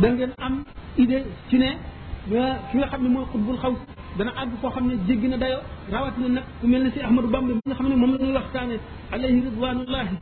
da 0.00 0.08
ngeen 0.12 0.30
am 0.38 0.64
idée 0.96 1.22
ci 1.48 1.58
ne 1.58 1.76
euh, 2.32 2.54
ki 2.70 2.76
nga 2.78 2.86
xam 2.88 3.02
ne 3.02 3.08
mooy 3.08 3.24
xutbul 3.32 3.56
xaw 3.58 3.72
dana 4.18 4.30
àgg 4.42 4.50
koo 4.60 4.70
xam 4.70 4.86
ne 4.86 4.94
jéggi 5.08 5.28
na 5.28 5.36
dayoo 5.36 5.60
rawatina 5.92 6.28
nag 6.28 6.44
ku 6.60 6.66
mel 6.66 6.82
ne 6.82 6.90
si 6.90 7.00
Ahmadou 7.00 7.30
Bamba 7.30 7.52
bi 7.54 7.60
nga 7.66 7.74
xam 7.74 7.88
ne 7.88 7.96
moom 7.96 8.10
la 8.12 8.18
ñuy 8.18 8.32
waxtaane 8.34 8.76
alayhi 9.12 9.40
ridwanullahi 9.40 10.16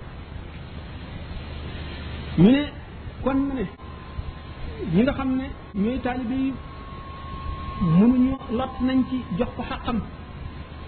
mu 2.38 2.50
ne 2.50 2.62
kon 3.22 3.34
mu 3.36 3.52
ne 3.54 3.64
ñi 4.94 5.02
nga 5.02 5.12
xam 5.12 5.28
ne 5.38 5.44
ñooy 5.74 5.98
taalibe 6.00 6.32
yi 6.34 6.52
mënuñu 7.92 8.36
lot 8.58 8.74
nañ 8.80 8.98
ci 9.08 9.16
jox 9.38 9.48
ko 9.56 9.62
xaqam 9.62 9.98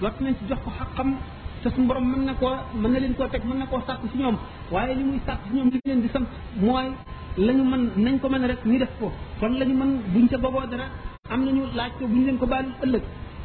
lot 0.02 0.21
nañ 0.21 0.33
ci 0.38 0.45
jox 0.49 0.59
ko 0.64 0.71
xaqam 0.78 1.14
te 1.62 1.71
suñu 1.71 1.87
borom 1.88 2.05
mën 2.05 2.25
na 2.26 2.35
koo 2.35 2.55
mën 2.75 2.93
na 2.93 2.99
leen 3.00 3.14
koo 3.14 3.26
teg 3.28 3.45
mën 3.45 3.59
na 3.59 3.66
koo 3.66 3.81
sàkk 3.87 4.00
si 4.12 4.19
ñoom 4.19 4.37
waaye 4.71 4.95
li 4.95 5.05
muy 5.05 5.19
sàkk 5.26 5.38
si 5.49 5.57
ñoom 5.57 5.71
li 5.73 5.81
leen 5.87 6.00
di 6.02 6.09
sant 6.12 6.25
mooy 6.61 6.93
la 7.38 7.52
man 7.52 7.90
nañ 7.97 8.19
ko 8.21 8.28
mën 8.28 8.45
rek 8.47 8.64
ñu 8.64 8.78
def 8.78 8.88
ko 9.00 9.12
kon 9.40 9.52
la 9.59 9.64
man 9.66 9.88
mën 9.93 10.00
buñ 10.14 10.26
ca 10.28 10.38
boboo 10.38 10.66
dara 10.71 10.87
am 11.28 11.45
nañu 11.45 11.62
laaj 11.75 11.93
ko 11.99 12.07
buñ 12.07 12.25
leen 12.26 12.38
ko 12.38 12.47
baalu 12.47 12.71
ëllëg 12.85 13.02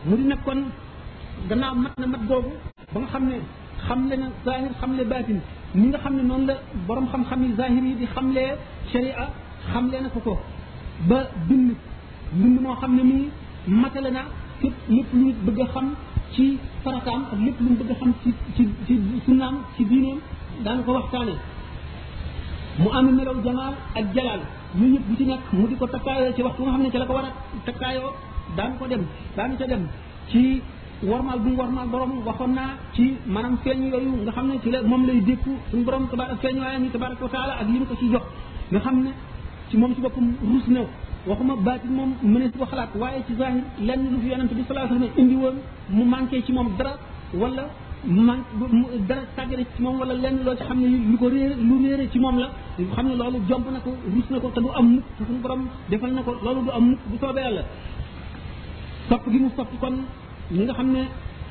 mu 0.07 0.15
di 0.17 0.23
nag 0.23 0.39
kon 0.45 0.61
gannaaw 1.49 1.75
mat 1.75 1.93
na 1.99 2.05
mat 2.07 2.21
googu 2.27 2.51
ba 2.93 2.99
nga 3.01 3.07
xam 3.11 3.27
ne 3.29 3.35
xam 3.87 4.09
le 4.09 4.15
na 4.17 4.27
zahir 4.45 4.71
xam 4.79 4.91
le 4.97 5.03
baatin 5.03 5.39
ni 5.75 5.87
nga 5.87 5.97
xam 6.03 6.15
ne 6.15 6.23
noonu 6.23 6.45
la 6.45 6.55
borom 6.87 7.07
xam-xam 7.11 7.43
yi 7.43 7.49
zahir 7.57 7.83
yi 7.83 7.95
di 7.95 8.05
xamlee 8.15 8.53
sharia 8.91 9.25
xamle 9.71 9.97
na 10.01 10.09
ko 10.09 10.19
ko 10.19 10.33
ba 11.09 11.17
bind 11.49 11.71
moo 12.63 12.75
xam 12.81 12.95
ne 12.95 13.03
nii 13.11 13.29
matale 13.81 14.09
na 14.11 14.23
képp 14.61 14.73
lépp 14.89 15.07
lu 15.19 15.33
bëgg 15.45 15.61
xam 15.73 15.87
ci 16.33 16.45
farataam 16.83 17.21
lépp 17.45 17.59
lu 17.59 17.69
bëgg 17.79 17.91
a 17.91 17.95
xam 17.99 18.11
ci 18.23 18.29
ci 18.55 18.63
ci 18.87 18.93
sunnaam 19.25 19.55
ci 19.75 19.83
diineem 19.85 20.19
daana 20.63 20.81
ko 20.83 20.93
waxtaanee 20.93 21.37
mu 22.79 22.89
am 22.95 23.11
melaw 23.17 23.35
jamaal 23.43 23.73
ak 23.99 24.05
jalaal 24.15 24.39
ñu 24.77 24.85
ñëpp 24.93 25.05
bu 25.07 25.15
ci 25.17 25.23
nekk 25.25 25.39
mu 25.53 25.67
di 25.67 25.75
ko 25.75 25.87
takkaayoo 25.87 26.33
ci 26.35 26.41
waxtu 26.43 26.63
nga 26.63 26.71
xam 26.71 26.81
ne 26.83 26.89
ci 26.91 26.97
la 26.97 27.05
ko 27.05 27.13
war 27.13 27.25
a 27.25 27.31
takkaayoo 27.65 28.11
daan 28.55 28.77
ko 28.77 28.87
dem 28.87 29.05
daan 29.35 29.57
ca 29.57 29.65
dem 29.67 29.87
ci 30.29 30.61
war 31.01 31.11
warmaal 31.19 31.39
bu 31.39 31.49
mu 31.49 31.55
warmaal 31.55 31.87
borom 31.87 32.11
waxoon 32.25 32.53
naa 32.55 32.69
ci 32.93 33.15
maanaam 33.27 33.57
feeñ 33.63 33.87
yooyu 33.91 34.11
nga 34.23 34.31
xam 34.31 34.47
ne 34.47 34.59
ci 34.63 34.69
la 34.71 34.81
moom 34.83 35.05
lay 35.05 35.19
dékku 35.21 35.49
suñu 35.69 35.83
borom 35.83 36.07
tabarak 36.07 36.37
feeñ 36.41 36.59
waayam 36.59 36.83
yi 36.83 36.89
tabaraka 36.91 37.23
wa 37.23 37.55
ak 37.59 37.67
li 37.67 37.79
mu 37.79 37.85
ko 37.85 37.95
ci 37.97 38.09
jox 38.11 38.23
nga 38.71 38.79
xam 38.79 39.01
ne 39.03 39.11
ci 39.69 39.77
moom 39.77 39.93
ci 39.95 40.01
boppam 40.01 40.33
ruus 40.41 40.67
na 40.67 40.81
waxuma 41.27 41.55
baatin 41.59 41.89
moom 41.91 42.13
mënees 42.21 42.51
ko 42.57 42.65
xalaat 42.65 42.95
waaye 42.95 43.21
ci 43.27 43.35
zahir 43.35 43.63
lenn 43.81 44.09
lu 44.11 44.19
fi 44.21 44.27
yonente 44.27 44.53
bi 44.55 44.63
sallallahu 44.65 44.95
alayhi 44.95 45.03
wasallam 45.03 45.29
indi 45.29 45.35
woon 45.35 45.57
mu 45.89 46.03
manqué 46.05 46.41
ci 46.45 46.53
moom 46.53 46.69
dara 46.77 46.95
wala 47.33 47.67
man 48.05 48.39
dara 49.07 49.21
tàggale 49.35 49.63
ci 49.77 49.81
moom 49.83 49.99
wala 49.99 50.13
lenn 50.13 50.43
loo 50.43 50.55
ci 50.55 50.63
xam 50.63 50.79
ne 50.81 50.87
lu 50.89 51.17
ko 51.17 51.29
réer 51.29 51.55
lu 51.57 51.77
réere 51.83 52.07
ci 52.11 52.19
moom 52.19 52.39
la 52.39 52.49
xam 52.95 53.07
ne 53.07 53.15
loolu 53.15 53.39
jomb 53.47 53.63
na 53.71 53.79
ko 53.79 53.95
rus 54.15 54.29
na 54.29 54.39
ko 54.39 54.49
te 54.49 54.59
du 54.59 54.69
am 54.73 54.89
mukk 54.95 55.03
te 55.17 55.23
suñu 55.23 55.39
borom 55.39 55.67
defal 55.89 56.13
na 56.13 56.21
ko 56.23 56.35
loolu 56.43 56.61
du 56.65 56.71
am 56.71 56.85
mukk 56.89 56.99
bu 57.05 57.17
soobee 57.19 57.41
yàlla 57.41 57.61
sopp 59.09 59.27
gi 59.29 59.37
mu 59.39 59.49
sopp 59.55 59.67
kon 59.79 59.91
ñi 60.51 60.63
nga 60.63 60.73
xam 60.73 60.91
ne 60.91 60.99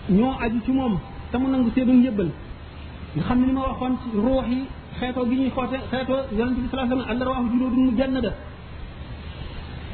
ñoo 0.09 0.33
aju 0.41 0.57
ci 0.65 0.73
moom 0.73 0.99
te 1.31 1.37
mu 1.39 1.49
nangu 1.51 1.71
seenu 1.75 1.93
njëbbal 1.93 2.31
nga 3.15 3.23
xam 3.25 3.41
ne 3.41 3.47
li 3.47 3.53
ma 3.53 3.61
waxoon 3.61 3.97
ci 4.03 4.09
ruux 4.17 4.43
yi 4.49 4.65
xeetoo 4.99 5.27
gi 5.29 5.37
ñuy 5.37 5.51
xoote 5.51 5.79
xeetoo 5.91 6.17
yonent 6.37 6.57
bi 6.59 6.69
sallallahu 6.69 6.93
alayhi 6.93 7.01
wa 7.01 7.05
sallam 7.07 7.23
arwaahu 7.23 7.49
junuudun 7.51 7.85
mujannada 7.85 8.35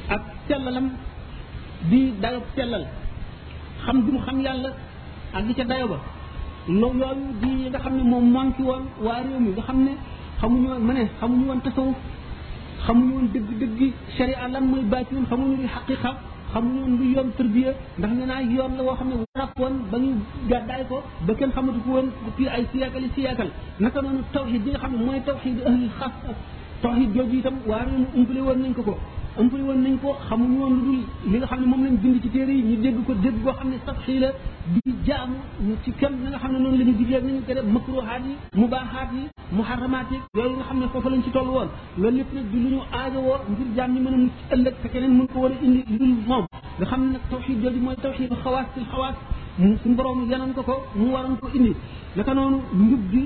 ak 0.08 0.22
sellalam 0.48 0.90
di 1.90 2.12
dayob 2.20 2.42
sellal 2.54 2.84
xam 3.84 4.00
du 4.06 4.12
mu 4.12 4.18
xam 4.20 4.40
yàlla 4.40 4.72
ak 5.34 5.44
li 5.46 5.54
ca 5.54 5.64
dayo 5.64 5.88
ba 5.88 6.15
loolu 6.74 6.98
yooyu 6.98 7.26
diine 7.40 7.60
yi 7.64 7.68
nga 7.70 7.78
xam 7.84 7.96
ne 7.96 8.02
moom 8.10 8.26
manqué 8.34 8.62
woon 8.68 8.84
waa 9.04 9.20
réew 9.24 9.40
mi 9.40 9.50
nga 9.50 9.62
xam 9.68 9.78
ne 9.84 9.92
xamuñu 10.40 10.68
woon 10.68 10.82
ma 10.86 10.92
ne 10.94 11.04
xamuñu 11.20 11.46
woon 11.48 11.60
tasawuf 11.64 11.96
xamuñu 12.84 13.12
woon 13.14 13.26
dëgg-dëgg 13.34 13.80
sharia 14.16 14.48
lan 14.54 14.64
mooy 14.70 14.82
baatin 14.92 15.24
xamuñu 15.30 15.52
woon 15.56 15.68
xaqiqa 15.74 16.10
xamuñu 16.52 16.78
woon 16.80 16.92
lu 16.98 17.04
yoon 17.14 17.28
tërbiya 17.36 17.70
ndax 17.98 18.10
nee 18.18 18.26
naa 18.30 18.42
yoon 18.56 18.72
la 18.78 18.82
xam 18.98 19.08
ne 19.10 19.16
warapp 19.22 19.52
woon 19.60 19.74
ba 19.90 19.96
ñu 19.98 20.10
gàddaay 20.50 20.82
ko 20.90 20.96
ba 21.26 21.32
kenn 21.38 21.52
xamatu 21.56 21.80
ko 21.84 21.90
woon 21.96 22.08
fii 22.36 22.46
ay 22.54 22.64
siyaakal 22.72 23.02
yi 23.04 23.10
siyaakal 23.14 23.50
naka 23.82 23.98
noonu 24.02 24.20
tawxid 24.32 24.62
bi 24.64 24.70
nga 24.70 24.80
xam 24.82 24.92
ne 24.96 25.04
mooy 25.06 25.20
tawxid 25.26 25.56
ahli 25.68 25.88
xas 25.98 26.12
tawxid 26.82 27.10
jooju 27.16 27.36
itam 27.40 27.56
waa 27.70 27.82
réew 27.88 27.98
mi 28.00 28.06
umpale 28.18 28.40
woon 28.46 28.60
nañ 28.62 28.72
ko 28.78 28.82
ko 28.88 28.94
ëmpali 29.40 29.62
woon 29.68 29.82
nañ 29.84 29.94
ko 30.00 30.08
xamuñu 30.28 30.58
woon 30.60 30.70
lu 30.74 30.80
dul 30.90 31.00
li 31.30 31.36
nga 31.38 31.46
xam 31.50 31.60
ne 31.60 31.66
moom 31.70 31.82
lañ 31.84 31.94
bind 32.02 32.22
ci 32.22 32.28
téere 32.32 32.52
yi 32.56 32.62
ñu 32.68 32.76
dégg 32.82 32.96
ko 33.06 33.12
dégg 33.24 33.38
koo 33.44 33.52
xam 33.58 33.68
ne 33.70 33.76
sax 33.86 33.96
xii 34.04 34.18
la 34.22 34.28
di 34.72 34.92
jaam 35.06 35.30
ci 35.84 35.90
kam 36.00 36.12
na 36.22 36.28
nga 36.30 36.38
xam 36.42 36.52
ne 36.52 36.58
noonu 36.62 36.78
la 36.78 36.84
ñu 36.88 36.94
diglee 36.98 37.20
nañu 37.20 37.40
ko 37.46 37.52
def 37.54 37.64
makruhaat 37.74 38.22
yi 38.28 38.34
mubaahaat 38.60 39.10
yi 39.16 39.22
muharramaat 39.56 40.06
yi 40.12 40.18
yooyu 40.36 40.56
nga 40.56 40.64
xam 40.68 40.78
ne 40.80 40.86
foofu 40.92 41.08
lañ 41.12 41.22
ci 41.24 41.30
toll 41.30 41.48
woon 41.54 41.68
loolu 41.98 42.16
lépp 42.16 42.32
nag 42.34 42.44
di 42.52 42.58
lu 42.62 42.68
ñu 42.72 42.80
aajo 42.98 43.18
woo 43.26 43.38
ngir 43.52 43.68
jaam 43.76 43.90
ñi 43.94 44.00
mën 44.04 44.14
a 44.14 44.16
mucc 44.24 44.36
ëllëg 44.54 44.74
te 44.82 44.88
keneen 44.88 45.14
mën 45.18 45.26
ko 45.28 45.38
war 45.40 45.52
a 45.52 45.64
indi 45.66 45.80
lu 45.90 45.98
dul 45.98 46.14
moom 46.28 46.44
nga 46.78 46.86
xam 46.90 47.00
ne 47.04 47.10
nag 47.12 47.22
tawxid 47.30 47.58
jooju 47.62 47.80
mooy 47.84 47.96
tawxid 47.96 48.30
xawaas 48.42 48.66
til 48.74 48.84
xawaas 48.92 49.16
suñ 49.82 49.94
borom 49.96 50.30
yanan 50.30 50.52
ko 50.54 50.62
ko 50.62 50.74
mu 50.98 51.10
waroon 51.12 51.36
ko 51.40 51.46
indi 51.54 51.72
naka 52.16 52.32
noonu 52.34 52.58
njub 52.72 53.02
gi 53.12 53.22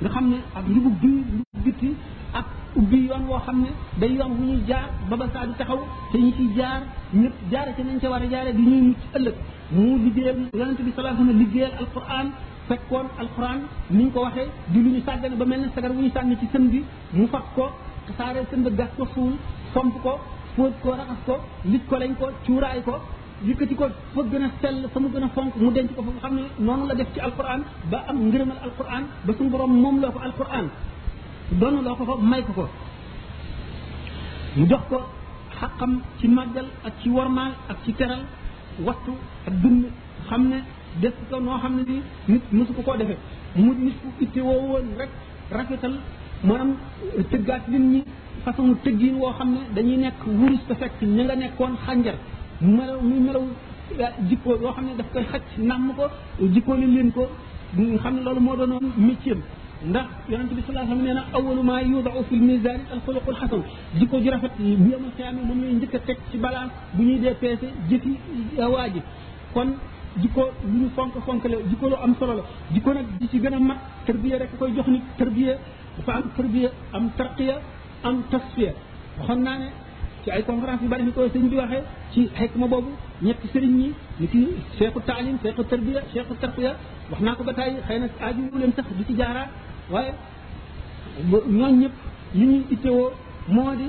nga 0.00 0.08
xam 0.14 0.24
ne 0.30 0.36
ak 0.54 0.66
njubub 0.68 0.94
bi 1.00 1.08
njub 1.08 1.64
bitti 1.64 1.90
ubbi 2.78 2.96
yoon 3.08 3.24
woo 3.28 3.38
xam 3.46 3.56
ne 3.62 3.70
day 4.00 4.12
yoon 4.18 4.30
bu 4.36 4.42
ñuy 4.48 4.60
jaar 4.68 4.86
ba 5.08 5.16
saa 5.34 5.46
di 5.48 5.52
taxaw 5.60 5.80
te 6.10 6.16
ñu 6.24 6.30
ciy 6.36 6.48
jaar 6.56 6.80
ñëpp 7.20 7.36
a 7.58 7.72
ci 7.76 7.82
nañ 7.84 7.98
ca 8.00 8.08
war 8.10 8.22
a 8.22 8.26
jaare 8.32 8.52
di 8.54 8.62
ñuy 8.66 8.80
mucc 8.88 8.98
ëllëg 9.16 9.34
mu 9.72 9.84
liggéeyal 10.04 10.38
yonente 10.60 10.82
bi 10.86 10.92
sallallahu 10.96 11.14
alayhi 11.14 11.26
wasallam 11.26 11.38
liggéeyal 11.42 11.72
alquran 11.82 12.26
fekkoon 12.68 13.06
alquran 13.22 13.58
ni 13.90 14.04
ñu 14.04 14.10
ko 14.10 14.20
waxee 14.22 14.48
di 14.72 14.78
lu 14.82 14.90
ñu 14.90 15.00
sàggane 15.06 15.36
ba 15.36 15.44
mel 15.44 15.60
ne 15.60 15.66
sagar 15.74 15.92
bu 15.92 16.00
ñu 16.02 16.10
sànni 16.14 16.36
ci 16.40 16.46
sën 16.52 16.64
bi 16.70 16.84
mu 17.12 17.26
fag 17.28 17.44
ko 17.54 17.70
saare 18.18 18.40
sën 18.50 18.60
ba 18.62 18.70
gas 18.70 18.88
ko 18.98 19.06
suul 19.14 19.34
fomp 19.72 19.94
ko 20.02 20.18
fóot 20.56 20.72
ko 20.82 20.90
raxas 20.90 21.18
ko 21.26 21.34
lit 21.70 21.86
ko 21.88 21.96
lañ 21.96 22.14
ko 22.20 22.26
cuuraay 22.46 22.82
ko 22.82 22.94
yëkkati 23.46 23.74
ko 23.74 23.86
fa 24.14 24.20
gën 24.30 24.42
a 24.44 24.48
sell 24.60 24.88
fa 24.92 25.00
mu 25.00 25.08
gën 25.12 25.22
a 25.24 25.28
fonk 25.28 25.54
mu 25.56 25.70
denc 25.70 25.94
ko 25.94 26.02
fa 26.02 26.10
nga 26.10 26.20
xam 26.22 26.34
ne 26.34 26.44
noonu 26.64 26.86
la 26.86 26.94
def 26.94 27.08
ci 27.14 27.20
alquran 27.20 27.62
ba 27.90 27.98
am 28.08 28.16
ngërëmal 28.28 28.58
alquran 28.66 29.04
ba 29.26 29.32
suñu 29.36 29.50
borom 29.50 29.72
moom 29.82 30.00
loo 30.00 30.10
ko 30.12 30.18
alquran 30.18 30.66
doonuloo 31.52 31.94
ko 31.98 32.04
ko 32.08 32.14
may 32.20 32.40
ko 32.42 32.52
ko 32.56 32.64
mu 34.56 34.64
jox 34.66 34.80
ko 34.88 34.98
xaqam 35.60 36.00
ci 36.18 36.28
màggal 36.28 36.66
ak 36.86 36.92
ci 37.02 37.08
wormaal 37.10 37.52
ak 37.68 37.76
ci 37.84 37.92
teral 37.94 38.22
wattu 38.80 39.12
ak 39.46 39.54
dund 39.60 39.84
xam 40.28 40.48
ne 40.48 40.58
des 41.02 41.12
ko 41.30 41.40
noo 41.40 41.58
xam 41.58 41.76
ne 41.76 41.82
ni 41.84 42.02
nit 42.28 42.44
mosu 42.52 42.72
ko 42.72 42.96
defee 42.96 43.18
mu 43.56 43.74
nit 43.74 43.94
ku 44.02 44.08
itte 44.24 44.38
woo 44.38 44.66
woon 44.70 44.86
rek 44.98 45.10
rafetal 45.50 45.92
maanaam 46.44 46.74
tëggaat 47.30 47.68
nit 47.68 48.06
ñi 48.58 49.10
woo 49.12 49.32
xam 49.32 49.50
ne 49.52 49.60
dañuy 49.74 49.96
nekk 49.96 50.22
wurus 50.26 50.64
te 50.68 50.74
fekk 50.74 51.02
ña 51.02 51.24
nga 51.24 51.34
nekkoon 51.36 51.74
xànjar 51.86 52.16
melaw 52.60 53.00
muy 53.02 53.20
melaw 53.20 53.44
ah, 54.06 54.12
jikkoo 54.28 54.56
yoo 54.62 54.72
xam 54.72 54.84
ne 54.86 54.96
daf 54.96 55.06
koy 55.12 55.24
xaj 55.32 55.42
nàmm 55.58 55.94
ko 55.96 56.04
jikkoole 56.52 56.86
leen 56.86 57.12
ko 57.12 57.28
xam 58.02 58.14
ne 58.14 58.20
loolu 58.22 58.40
moo 58.40 58.56
doonoon 58.56 58.86
métier 58.96 59.36
ndax 59.90 60.06
yonent 60.32 60.48
bi 60.54 60.62
sallallahu 60.64 60.92
alayhi 60.92 60.92
wasallam 60.92 61.06
neena 61.06 61.22
awwalu 61.36 61.62
ma 61.68 61.76
yudhu 61.80 62.20
fi 62.28 62.34
al 62.36 62.42
mizan 62.50 62.80
al 62.94 63.00
khuluq 63.06 63.26
al 63.32 63.36
hasan 63.40 63.62
diko 64.00 64.20
ju 64.24 64.30
rafet 64.34 64.52
bu 64.58 64.86
yamul 64.92 65.10
xiyam 65.16 65.36
mom 65.48 65.60
lay 65.62 65.72
ñëk 65.80 65.92
tek 66.06 66.18
ci 66.30 66.38
balance 66.38 66.72
bu 66.94 67.02
ñuy 67.04 67.18
dé 67.20 67.30
pété 67.40 67.66
jëfi 67.90 68.12
waji 68.58 69.00
kon 69.52 69.68
diko 70.22 70.42
lu 70.64 70.78
ñu 70.80 70.88
fonk 70.96 71.12
fonk 71.26 71.44
la 71.52 71.56
diko 71.70 71.88
lu 71.88 71.96
am 72.02 72.14
solo 72.18 72.32
la 72.34 72.42
jikko 72.72 72.92
nak 72.94 73.04
di 73.20 73.28
ci 73.28 73.38
gëna 73.40 73.58
mat 73.58 73.76
tarbiya 74.06 74.38
rek 74.38 74.50
koy 74.58 74.70
jox 74.74 74.86
nit 74.88 75.02
tarbiya 75.18 75.54
fa 76.06 76.12
am 76.12 76.24
tarbiya 76.36 76.68
am 76.92 77.10
tarqiya 77.16 77.56
am 78.04 78.22
tasfiya 78.30 78.72
waxon 79.18 79.42
na 79.42 79.58
ne 79.58 79.68
ci 80.24 80.30
ay 80.30 80.44
conférence 80.44 80.82
yu 80.82 80.88
bari 80.88 81.02
ni 81.04 81.12
ko 81.12 81.28
sëñ 81.28 81.48
bi 81.50 81.56
waxe 81.56 81.78
ci 82.12 82.28
xekma 82.34 82.66
boobu 82.66 82.90
ñetti 83.22 83.46
señ 83.52 83.66
ñi 83.80 83.92
ni 84.18 84.28
ci 84.28 84.48
cheikhu 84.78 85.00
taalim 85.04 85.36
cheikhu 85.42 85.62
tarbiya 85.64 86.00
cheikhu 86.12 86.34
tarqiya 86.40 86.74
waxna 87.10 87.34
ko 87.34 87.44
ba 87.44 87.52
xeyna 87.56 87.80
xëy 87.86 88.02
wu 88.24 88.24
aaju 88.26 88.58
leen 88.60 88.72
sax 88.76 88.86
di 88.98 89.04
ci 89.08 89.14
jaara 89.16 89.44
waaye 89.92 90.12
ñooñ 91.56 91.72
ñëpp 91.80 91.92
li 92.38 92.44
ñuy 92.46 92.62
ittewoo 92.74 93.10
moo 93.54 93.74
di 93.80 93.86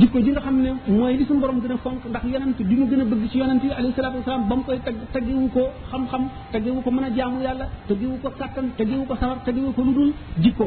jikko 0.00 0.18
ji 0.24 0.30
nga 0.30 0.40
xam 0.40 0.56
ne 0.64 0.70
mooy 0.98 1.14
li 1.18 1.24
suñu 1.28 1.40
borom 1.40 1.58
gën 1.62 1.72
a 1.72 1.76
fonk 1.84 2.04
ndax 2.10 2.24
yonent 2.32 2.58
bi 2.68 2.74
mu 2.80 2.86
gën 2.90 3.00
a 3.00 3.04
bëgg 3.10 3.24
ci 3.30 3.38
yonent 3.38 3.62
yi 3.64 3.70
alayhi 3.78 3.92
salaatu 3.96 4.18
wasalaam 4.18 4.48
ba 4.48 4.54
mu 4.56 4.62
koy 4.64 4.80
tagg 4.84 4.96
taggewu 5.12 5.48
ko 5.48 5.62
xam-xam 5.90 6.24
taggewu 6.52 6.80
ko 6.82 6.90
mën 6.90 7.04
a 7.04 7.10
jaamu 7.16 7.40
yàlla 7.42 7.66
taggewu 7.88 8.16
ko 8.22 8.28
kàttan 8.38 8.66
taggewu 8.76 9.04
ko 9.06 9.14
sabar 9.20 9.38
taggewu 9.46 9.70
ko 9.72 9.82
lu 9.82 9.92
dul 9.94 10.12
jikko 10.42 10.66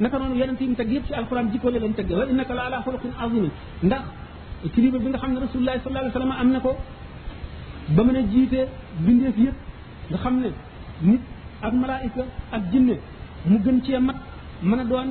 naka 0.00 0.18
noonu 0.18 0.34
yonent 0.40 0.60
yi 0.60 0.68
mu 0.68 0.74
teg 0.74 0.90
yëpp 0.92 1.06
ci 1.06 1.14
alxuraan 1.14 1.46
jikko 1.52 1.70
la 1.70 1.78
leen 1.78 1.94
tagge 1.94 2.14
wa 2.14 2.24
innaka 2.30 2.54
la 2.54 2.62
ala 2.66 2.80
xuluqin 2.82 3.12
azimi 3.18 3.50
ndax 3.82 4.02
kilifa 4.74 4.98
bi 4.98 5.08
nga 5.10 5.18
xam 5.18 5.32
ne 5.32 5.38
rasulullahi 5.46 5.78
sallallahu 5.80 6.04
alayhi 6.04 6.14
wasallam 6.18 6.40
am 6.42 6.50
na 6.52 6.60
ko 6.60 6.76
ba 7.94 8.02
mën 8.04 8.16
a 8.16 8.22
jiite 8.32 8.60
bindeef 9.04 9.36
yëpp 9.44 9.56
nga 10.10 10.18
xam 10.18 10.34
ne 10.40 10.48
nit 11.02 11.20
ak 11.62 11.72
malaayika 11.74 12.22
ak 12.50 12.62
jinne 12.72 12.96
mu 13.46 13.58
gën 13.60 13.78
cee 13.84 13.98
mat 13.98 14.16
mën 14.62 14.78
a 14.80 14.84
doon 14.84 15.08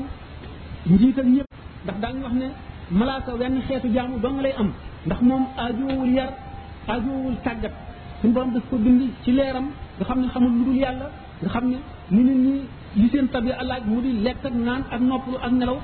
njiital 0.89 1.25
ñëpp 1.35 1.49
ndax 1.85 1.97
daañu 2.01 2.21
wax 2.23 2.33
ne 2.35 2.47
malaaka 2.91 3.31
wenn 3.39 3.55
xeetu 3.67 3.87
jaamu 3.93 4.19
doo 4.19 4.31
nga 4.33 4.41
lay 4.43 4.55
am 4.57 4.69
ndax 5.05 5.19
moom 5.21 5.43
ajoowul 5.63 6.11
yar 6.17 6.29
ajoowul 6.87 7.35
tàggat 7.43 7.73
suñu 8.21 8.33
borom 8.33 8.51
daf 8.53 8.63
ko 8.69 8.75
bind 8.77 9.01
ci 9.23 9.31
leeram 9.31 9.67
nga 9.97 10.03
xam 10.07 10.19
ne 10.21 10.27
xamul 10.27 10.51
lu 10.51 10.63
dul 10.65 10.75
yàlla 10.75 11.07
nga 11.41 11.49
xam 11.49 11.65
ne 11.71 11.77
ni 12.11 12.21
nit 12.23 12.37
ñi 12.45 12.53
li 12.95 13.09
seen 13.09 13.27
tabi 13.29 13.51
àllaaj 13.61 13.83
mu 13.85 14.01
di 14.01 14.11
lekk 14.25 14.43
naan 14.65 14.83
ak 14.91 15.01
noppalu 15.01 15.37
ak 15.45 15.51
nelaw 15.51 15.77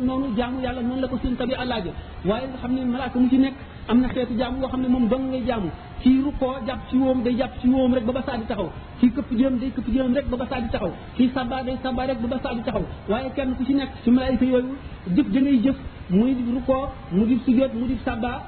noonu 0.00 0.26
jaamu 0.36 0.60
yàlla 0.64 0.80
noonu 0.82 1.00
la 1.00 1.08
ko 1.08 1.18
seen 1.22 1.36
tabi 1.36 1.54
àllaaje 1.54 1.90
waaye 2.24 2.46
nga 2.48 2.58
xam 2.62 2.72
ne 2.74 2.80
malaaka 2.84 3.18
mu 3.18 3.28
ci 3.28 3.38
nekk 3.38 3.56
am 3.88 3.98
na 4.02 4.08
xeetu 4.14 4.34
jaamu 4.40 4.56
yoo 4.62 4.68
xam 4.70 4.82
ne 4.82 4.88
moom 4.88 5.08
dong 5.08 5.28
ngay 5.30 5.42
jaamu 5.48 5.68
kii 6.02 6.18
rukkoo 6.24 6.54
jàpp 6.66 6.80
ci 6.90 6.96
wóom 6.98 7.24
day 7.24 7.34
jàpp 7.38 7.52
ci 7.62 7.68
wóom 7.68 7.94
rek 7.94 8.04
ba 8.06 8.12
ba 8.12 8.20
saa 8.26 8.36
di 8.36 8.44
taxaw 8.48 8.68
kii 9.00 9.10
këpp 9.16 9.30
jëm 9.38 9.58
day 9.58 9.70
këpp 9.76 9.88
jëm 9.94 10.14
rek 10.14 10.26
ba 10.30 10.36
ba 10.36 10.46
saa 10.50 10.60
taxaw 10.72 10.90
kii 11.16 11.30
sabaa 11.34 11.62
day 11.62 11.76
sabaa 11.82 12.06
rek 12.06 12.18
taxaw 12.64 12.82
waaye 13.08 13.30
kenn 13.36 13.54
ku 13.58 13.64
ci 13.64 13.74
nekk 13.74 13.90
ci 14.04 14.10
malaayika 14.10 14.44
yooyu 14.46 14.74
jëf 15.16 15.26
ja 15.34 15.40
ngay 15.40 15.56
jëf 15.64 15.76
muy 16.18 16.34
di 16.34 16.42
rukkoo 16.54 16.86
mu 17.12 17.24
di 17.26 17.38
sujjóot 17.44 17.72
mu 17.74 17.86
di 17.86 17.96
sabaa 18.04 18.38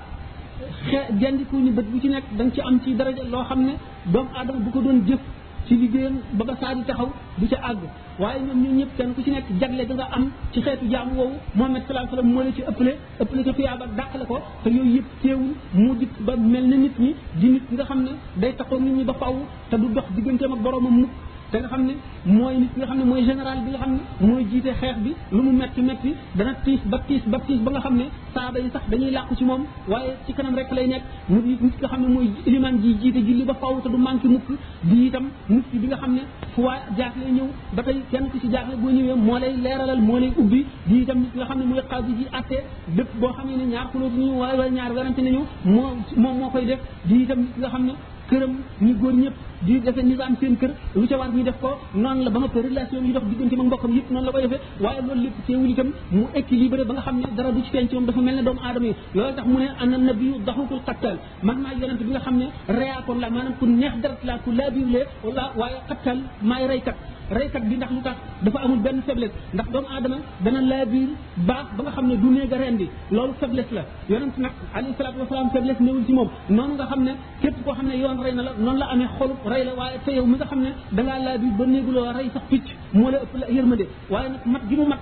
xe 0.91 1.01
gendiku 1.21 1.57
ni 1.59 1.71
bët 1.71 1.87
bu 1.93 1.99
ci 2.03 2.09
nekk 2.09 2.25
da 2.39 2.45
ci 2.55 2.61
am 2.61 2.79
ci 2.85 2.95
daraja 2.95 3.23
loo 3.33 3.45
xam 3.49 3.61
ne 3.67 3.75
doomu 4.13 4.31
aadama 4.37 4.61
bu 4.65 4.71
ko 4.71 4.81
doon 4.81 5.01
jëf 5.09 5.21
ci 5.69 5.75
liggéeyam 5.77 6.17
ba 6.33 6.43
ba 6.49 6.55
saa 6.61 6.73
di 6.75 6.83
taxaw 6.89 7.09
du 7.39 7.45
ca 7.53 7.59
àgg 7.71 7.81
waaye 8.21 8.39
ñoom 8.47 8.59
ñun 8.63 8.77
ñëpp 8.79 8.91
kenn 8.97 9.11
ku 9.15 9.21
ci 9.25 9.31
nekk 9.31 9.47
jagle 9.61 9.83
da 9.89 9.95
nga 9.95 10.07
am 10.17 10.25
ci 10.53 10.59
xeetu 10.65 10.85
jaamu 10.93 11.13
woowu 11.19 11.37
Muhammad 11.59 11.83
sallallahu 11.87 12.07
alayhi 12.07 12.17
wasallam 12.17 12.33
moo 12.35 12.43
la 12.47 12.53
ci 12.57 12.63
ëppale 12.71 12.93
ëppale 13.23 13.43
ko 13.47 13.53
tuyaaba 13.57 13.85
dàqale 13.99 14.25
ko 14.31 14.37
te 14.63 14.69
yooyu 14.77 14.93
yëpp 14.97 15.07
teewul 15.23 15.53
mu 15.85 15.93
dikk 16.01 16.13
ba 16.27 16.33
mel 16.53 16.65
na 16.71 16.77
nit 16.85 16.97
ñi 17.03 17.11
di 17.41 17.47
nit 17.55 17.67
nga 17.75 17.85
xam 17.89 18.01
ne 18.07 18.13
day 18.43 18.53
taxaw 18.59 18.79
nit 18.81 18.95
ñi 18.99 19.05
ba 19.11 19.15
faw 19.21 19.35
te 19.71 19.75
du 19.81 19.87
dox 19.97 20.07
digganteem 20.17 20.53
ak 20.55 20.61
boromam 20.65 20.97
mukk 21.03 21.13
te 21.51 21.57
nga 21.61 21.69
xam 21.73 21.83
ne 21.89 21.95
mooy 22.37 22.55
nit 22.61 22.73
nga 22.79 22.87
xam 22.89 22.99
ne 22.99 23.05
mooy 23.11 23.23
général 23.29 23.59
bi 23.65 23.71
nga 23.73 23.79
xam 23.83 23.93
ne 23.95 24.01
mooy 24.29 24.45
jiite 24.51 24.71
xeex 24.81 24.97
bi 25.05 25.11
lu 25.33 25.41
mu 25.43 25.53
metti 25.53 25.81
metti 25.89 26.11
dana 26.37 26.55
tiis 26.65 26.81
ba 26.93 26.99
tiis 27.09 27.23
ba 27.33 27.39
tiis 27.47 27.61
ba 27.65 27.71
nga 27.75 27.81
xam 27.85 27.95
ne 28.01 28.05
saaba 28.35 28.59
yi 28.65 28.71
sax 28.75 28.83
dañuy 28.91 29.11
làqu 29.11 29.35
ci 29.39 29.45
moom 29.45 29.63
waaye 29.89 30.13
ci 30.27 30.33
kanam 30.35 30.55
rek 30.57 30.71
lay 30.73 30.87
nekk 30.89 31.03
mu 31.29 31.41
nit 31.41 31.61
nit 31.63 31.75
nga 31.81 31.89
xam 31.89 32.01
ne 32.03 32.09
mooy 32.09 32.27
liman 32.47 32.75
ji 32.83 32.95
jiite 33.01 33.19
julli 33.27 33.45
ba 33.45 33.55
faw 33.55 33.81
te 33.83 33.89
du 33.89 33.97
manqué 33.97 34.29
mukk 34.29 34.49
di 34.83 35.07
itam 35.09 35.27
nit 35.49 35.65
ki 35.71 35.79
bi 35.79 35.87
nga 35.87 35.97
xam 35.97 36.13
ne 36.15 36.23
fu 36.55 36.61
waa 36.63 36.79
jaaxle 36.97 37.27
ñëw 37.37 37.49
ba 37.75 37.83
tey 37.83 37.97
kenn 38.11 38.29
ku 38.31 38.39
ci 38.41 38.49
jaaxle 38.51 38.77
boo 38.77 38.91
ñëwee 38.91 39.15
moo 39.15 39.39
lay 39.39 39.57
leeralal 39.57 40.01
moo 40.03 40.19
lay 40.19 40.33
ubbi 40.37 40.67
di 40.87 40.99
itam 41.01 41.19
nit 41.21 41.35
nga 41.35 41.45
xam 41.47 41.59
ne 41.61 41.65
mooy 41.65 41.81
xaadi 41.91 42.13
ji 42.19 42.27
atte 42.31 42.59
bépp 42.97 43.09
boo 43.21 43.33
xam 43.33 43.47
ne 43.49 43.65
ñaar 43.65 43.87
xulóotu 43.91 44.17
nañu 44.19 44.39
waaye 44.41 44.59
wala 44.59 44.71
ñaar 44.71 44.93
werante 44.93 45.21
nañu 45.23 45.43
moo 45.65 45.97
moom 46.17 46.37
moo 46.39 46.51
koy 46.51 46.65
def 46.67 46.81
di 47.05 47.23
itam 47.23 47.39
nit 47.41 47.57
nga 47.59 47.69
xam 47.69 47.85
ne 47.87 47.93
këram 48.31 48.53
ñu 48.81 48.93
góor 49.01 49.13
ñëpp 49.23 49.37
di 49.67 49.81
defee 49.81 50.03
nizaam 50.09 50.35
seen 50.41 50.55
kër 50.61 50.71
lu 50.95 51.07
ca 51.11 51.17
war 51.21 51.31
ñu 51.35 51.43
def 51.49 51.57
ko 51.61 51.71
noonu 52.03 52.23
la 52.25 52.31
ba 52.31 52.39
nga 52.41 52.61
relation 52.69 53.05
yi 53.07 53.13
dox 53.13 53.25
diggante 53.31 53.57
mag 53.57 53.67
mbokkam 53.67 53.93
yëpp 53.97 54.11
noonu 54.13 54.27
la 54.27 54.33
koy 54.33 54.43
defee 54.47 54.61
waaye 54.83 55.01
loolu 55.07 55.21
lépp 55.25 55.37
teewul 55.47 55.71
itam 55.73 55.91
mu 56.15 56.23
équilibré 56.39 56.85
ba 56.89 56.93
nga 56.95 57.03
xam 57.07 57.17
ne 57.23 57.27
dara 57.37 57.51
du 57.55 57.61
ci 57.65 57.71
feeñ 57.73 57.87
ci 57.89 57.95
moom 57.95 58.07
dafa 58.07 58.21
mel 58.21 58.35
ne 58.37 58.43
doomu 58.47 58.61
aadama 58.67 58.87
yi 58.87 58.95
loolu 59.15 59.35
tax 59.37 59.47
mu 59.51 59.59
ne 59.63 59.67
ana 59.83 59.97
nabiyu 59.99 60.35
daxukul 60.47 60.81
xattal 60.87 61.17
man 61.43 61.59
maa 61.63 61.73
yonent 61.81 62.01
bi 62.07 62.11
nga 62.15 62.21
xam 62.25 62.37
ne 62.41 62.47
reyaakoon 62.79 63.19
la 63.23 63.31
maanaam 63.31 63.55
ku 63.59 63.65
neex 63.67 63.95
darat 64.03 64.23
laa 64.29 64.39
ku 64.45 64.51
laabiwlee 64.59 65.07
wala 65.25 65.45
waaye 65.61 65.79
xattal 65.89 66.19
maay 66.49 66.63
reykat 66.71 66.97
reykat 67.39 67.63
bi 67.69 67.75
ndax 67.77 67.91
lu 67.97 68.01
tax 68.07 68.17
dafa 68.45 68.59
amul 68.65 68.79
benn 68.85 68.99
faiblesse 69.07 69.35
ndax 69.55 69.69
doomu 69.73 69.89
aadama 69.95 70.17
dana 70.45 70.61
laa 70.71 70.85
biir 70.93 71.09
baax 71.49 71.67
ba 71.77 71.81
nga 71.85 71.93
xam 71.97 72.07
ne 72.11 72.15
du 72.23 72.29
néeg 72.37 72.53
a 72.57 72.59
rendi 72.65 72.87
loolu 73.15 73.33
faiblesse 73.41 73.73
la 73.77 73.83
yonent 74.11 74.35
nag 74.43 74.53
alayhi 74.77 74.95
salatu 74.99 75.19
wasalaam 75.23 75.49
faiblesse 75.55 75.81
néewul 75.85 76.05
ci 76.07 76.13
moom 76.19 76.29
noonu 76.57 76.75
nga 76.75 76.87
xam 76.91 77.03
ne 77.09 77.13
képp 77.41 77.57
koo 77.65 77.75
xam 77.79 77.87
ne 77.91 77.97
yoon 78.03 78.18
borom 78.19 78.23
rey 78.27 78.33
na 78.35 78.43
la 78.43 78.53
noonu 78.59 78.79
la 78.81 78.89
amee 78.95 79.07
xolub 79.19 79.37
rey 79.53 79.65
la 79.65 79.75
waaye 79.79 79.99
te 80.05 80.13
yow 80.17 80.27
mi 80.27 80.35
nga 80.39 80.45
xam 80.51 80.61
ne 80.63 80.71
da 80.93 81.03
ngaa 81.03 81.19
laa 81.25 81.39
bi 81.43 81.47
ba 81.59 81.67
néeguloo 81.67 82.05
rey 82.17 82.29
sax 82.35 82.43
picc 82.51 82.65
moo 82.95 83.11
la 83.13 83.19
ëpp 83.23 83.33
la 83.41 83.47
yërmande 83.57 83.85
waaye 84.11 84.29
nag 84.29 84.41
mat 84.53 84.63
gi 84.69 84.77
mu 84.77 84.85
mat 84.93 85.01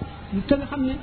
te 0.48 0.54
nga 0.56 0.66
xam 0.70 0.82
ne 0.88 0.94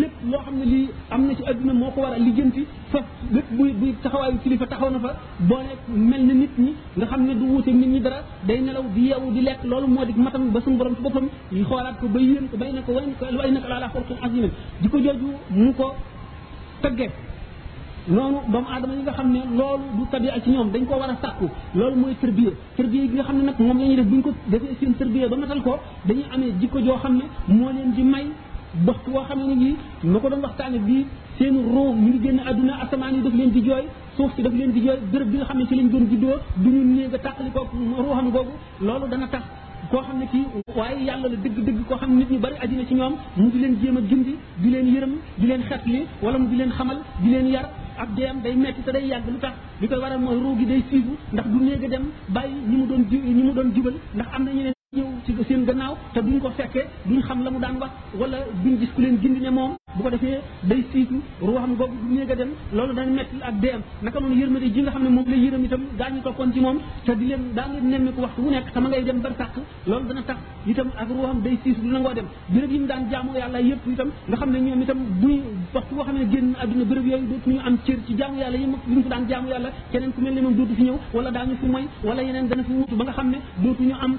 lépp 0.00 0.14
loo 0.30 0.40
xam 0.44 0.54
ne 0.58 0.64
lii 0.64 0.88
am 1.10 1.22
na 1.26 1.34
ci 1.34 1.42
adduna 1.50 1.72
moo 1.74 1.90
ko 1.90 2.00
war 2.00 2.12
a 2.12 2.18
lijjanti 2.18 2.66
fa 2.90 2.98
lépp 3.32 3.48
buy 3.58 3.72
buy 3.80 3.94
taxawaayu 4.02 4.38
kilifa 4.42 4.66
taxaw 4.66 4.90
na 4.90 4.98
fa 5.00 5.10
boole 5.48 5.72
mel 5.94 6.22
na 6.28 6.34
nit 6.34 6.58
ñi 6.58 6.72
nga 6.96 7.06
xam 7.06 7.22
ne 7.26 7.34
du 7.34 7.44
wuute 7.46 7.68
nit 7.70 7.86
ñi 7.92 8.00
dara 8.00 8.18
day 8.46 8.60
nelaw 8.60 8.84
di 8.94 9.02
yeewu 9.10 9.32
di 9.32 9.40
lekk 9.40 9.62
loolu 9.64 9.86
moo 9.86 10.04
di 10.04 10.12
matam 10.16 10.50
ba 10.52 10.60
suñu 10.60 10.76
borom 10.76 10.94
ci 10.96 11.02
boppam 11.02 11.26
yi 11.52 11.64
xoolaat 11.64 11.98
ko 12.00 12.08
ba 12.08 12.20
yéen 12.20 12.48
ko 12.50 12.56
bay 12.56 12.72
na 12.72 12.82
ko 12.82 12.92
way 12.92 13.04
ko 13.18 13.24
way 13.38 13.50
na 13.50 13.60
ko 13.60 13.68
laalaa 13.68 13.90
xolqin 13.92 14.16
azimin 14.22 14.50
di 14.80 14.88
ko 14.88 14.98
jooju 14.98 15.28
mu 15.50 15.72
ko 15.74 15.94
tëggee 16.82 17.10
noonu 18.14 18.38
doomu 18.52 18.66
aadama 18.72 18.94
yi 18.98 19.02
nga 19.06 19.12
xam 19.18 19.28
ne 19.34 19.40
loolu 19.58 19.84
du 19.98 20.04
tabia 20.10 20.32
ci 20.44 20.50
ñoom 20.50 20.70
dañ 20.72 20.84
ko 20.86 20.94
war 20.98 21.10
a 21.10 21.16
sàkku 21.22 21.46
loolu 21.74 21.96
mooy 21.96 22.14
tërbiya 22.20 22.50
tërbiya 22.76 23.04
gi 23.10 23.14
nga 23.16 23.22
xam 23.24 23.36
ne 23.36 23.42
nag 23.44 23.54
moom 23.58 23.78
la 23.78 23.84
ñuy 23.84 23.96
def 23.96 24.06
bu 24.06 24.16
ñu 24.16 24.22
ko 24.22 24.32
defee 24.46 24.74
seen 24.80 24.94
tërbiya 24.94 25.28
ba 25.28 25.36
matal 25.36 25.60
ko 25.62 25.76
dañuy 26.06 26.24
amee 26.34 26.52
jikko 26.60 26.78
joo 26.80 26.96
xam 26.98 27.16
ne 27.16 27.24
moo 27.54 27.70
leen 27.70 27.92
di 27.94 28.02
may 28.02 28.26
waxtu 28.86 29.10
woo 29.10 29.24
xam 29.28 29.38
ne 29.48 29.54
nii 29.54 29.76
ma 30.04 30.18
ko 30.20 30.28
doon 30.30 30.40
waxtaane 30.42 30.78
bii 30.78 31.06
seen 31.38 31.54
ruux 31.54 31.92
mu 31.94 32.08
ngi 32.08 32.20
génn 32.22 32.40
àdduna 32.46 32.74
asamaan 32.82 33.14
yi 33.16 33.22
daf 33.22 33.34
leen 33.34 33.50
di 33.50 33.60
jooy 33.64 33.84
suuf 34.16 34.34
si 34.34 34.42
daf 34.42 34.52
leen 34.52 34.72
di 34.72 34.80
jooy 34.80 34.96
béréb 35.12 35.28
bi 35.30 35.36
nga 35.36 35.44
xam 35.44 35.58
ne 35.58 35.66
ci 35.66 35.74
lañ 35.74 35.88
doon 35.90 36.06
juddoo 36.10 36.36
du 36.56 36.70
ñu 36.70 36.84
néeg 36.94 37.14
a 37.14 37.18
tàqali 37.18 37.50
ko 37.50 37.66
ruuxam 37.98 38.30
googu 38.30 38.50
loolu 38.80 39.06
dana 39.10 39.26
tax 39.28 39.42
koo 39.90 40.00
xam 40.02 40.18
ne 40.18 40.26
kii 40.30 40.44
waaye 40.76 41.04
yàlla 41.04 41.28
la 41.28 41.36
dëgg-dëgg 41.36 41.84
koo 41.88 41.96
xam 41.98 42.10
ne 42.12 42.16
nit 42.20 42.30
ñu 42.30 42.38
bari 42.38 42.54
na 42.76 42.84
ci 42.86 42.94
ñoom 42.94 43.12
mu 43.36 43.50
di 43.50 43.58
leen 43.60 43.76
jéem 43.82 43.96
a 43.98 44.00
gindi 44.08 44.36
di 44.56 44.70
leen 44.70 44.86
yërëm 44.94 45.12
di 45.36 45.46
leen 45.46 45.62
xetli 45.68 46.06
wala 46.22 46.38
mu 46.38 46.48
di 46.48 46.56
leen 46.56 46.70
xamal 46.70 46.96
di 47.20 47.30
leen 47.30 47.46
yar 47.48 47.68
ak 47.98 48.08
deem 48.14 48.38
day 48.42 48.54
metti 48.54 48.80
te 48.86 48.90
day 48.96 49.04
yàgg 49.10 49.26
lu 49.34 49.38
tax 49.44 49.54
li 49.80 49.86
koy 49.90 50.00
waral 50.02 50.20
mooy 50.24 50.38
ruu 50.42 50.54
gi 50.58 50.66
day 50.70 50.82
siibu 50.90 51.12
ndax 51.32 51.46
du 51.52 51.58
néeg 51.66 51.82
dem 51.92 52.04
bàyyi 52.34 52.56
ñi 52.70 52.86
doon 52.88 53.02
ji 53.10 53.16
ñi 53.36 53.42
mu 53.46 53.52
doon 53.56 53.68
jubal 53.74 53.94
ndax 54.16 54.28
am 54.34 54.44
na 54.44 54.50
ñeneen 54.56 54.77
ñëw 54.96 55.04
ci 55.26 55.32
seen 55.46 55.64
gannaaw 55.66 55.92
te 56.14 56.20
duñ 56.22 56.38
ko 56.40 56.48
fekkee 56.56 56.86
duñ 57.04 57.20
xam 57.22 57.44
la 57.44 57.50
mu 57.50 57.58
daan 57.60 57.76
wax 57.78 57.90
wala 58.18 58.38
duñ 58.64 58.76
gis 58.80 58.88
ku 58.94 59.00
leen 59.02 59.18
gindi 59.22 59.40
ne 59.42 59.50
moom 59.50 59.72
bu 59.96 60.02
ko 60.02 60.10
defee 60.10 60.38
day 60.64 60.82
siitu 60.92 61.20
ruuxam 61.42 61.74
googu 61.78 61.92
du 62.08 62.14
néeg 62.14 62.30
a 62.30 62.34
dem 62.34 62.50
loolu 62.72 62.94
dana 62.94 63.10
metti 63.12 63.36
ak 63.42 63.54
dee 63.60 63.72
am 63.72 63.82
naka 64.02 64.20
noonu 64.20 64.36
yërmande 64.40 64.72
ji 64.74 64.80
nga 64.80 64.90
xam 64.90 65.02
ne 65.02 65.10
moom 65.10 65.26
la 65.32 65.36
yërëm 65.36 65.64
itam 65.66 65.80
moom 66.62 66.78
te 67.04 67.14
di 67.16 67.24
leen 67.26 67.42
daa 67.54 67.66
nga 67.68 67.98
dem 69.04 69.20
bar 69.22 69.32
sàq 69.38 69.54
loolu 69.86 70.06
dana 70.08 70.22
tax 70.22 70.38
itam 70.66 70.88
ak 70.96 71.08
ruuxam 71.10 71.38
day 71.44 71.58
siitu 71.62 71.80
du 71.82 72.60
yi 72.72 72.78
mu 72.80 72.86
daan 72.86 73.02
jaamu 73.10 73.32
yàlla 73.36 73.60
yëpp 73.60 73.82
itam 73.88 74.08
nga 74.28 74.36
xam 74.36 74.50
ne 74.52 74.58
ñoom 74.60 74.80
itam 74.84 74.98
duñ 75.20 75.42
waxtu 75.74 75.94
boo 75.96 76.04
génn 76.32 76.54
àdduna 76.62 76.84
béréb 76.84 77.06
yooyu 77.08 77.26
dootuñu 77.26 77.60
am 77.66 77.76
cër 77.84 77.98
ci 78.06 78.16
jaamu 78.16 78.38
yàlla 78.40 78.56
yi 78.56 78.64
ñu 78.66 79.02
fi 79.02 79.08
daan 79.10 79.28
jaamu 79.28 79.48
yàlla 79.48 79.68
keneen 79.90 80.12
ku 80.14 80.20
mel 80.22 80.32
ne 80.32 80.40
moom 80.40 80.54
dootu 80.56 80.74
fi 80.74 80.82
ñëw 80.82 80.96
wala 81.12 81.30
daañu 81.30 81.56
fi 81.60 81.66
moy 81.66 81.84
wala 82.02 82.22
yeneen 82.22 82.46
ne 82.46 83.38
dootuñu 83.60 83.94
am 84.04 84.16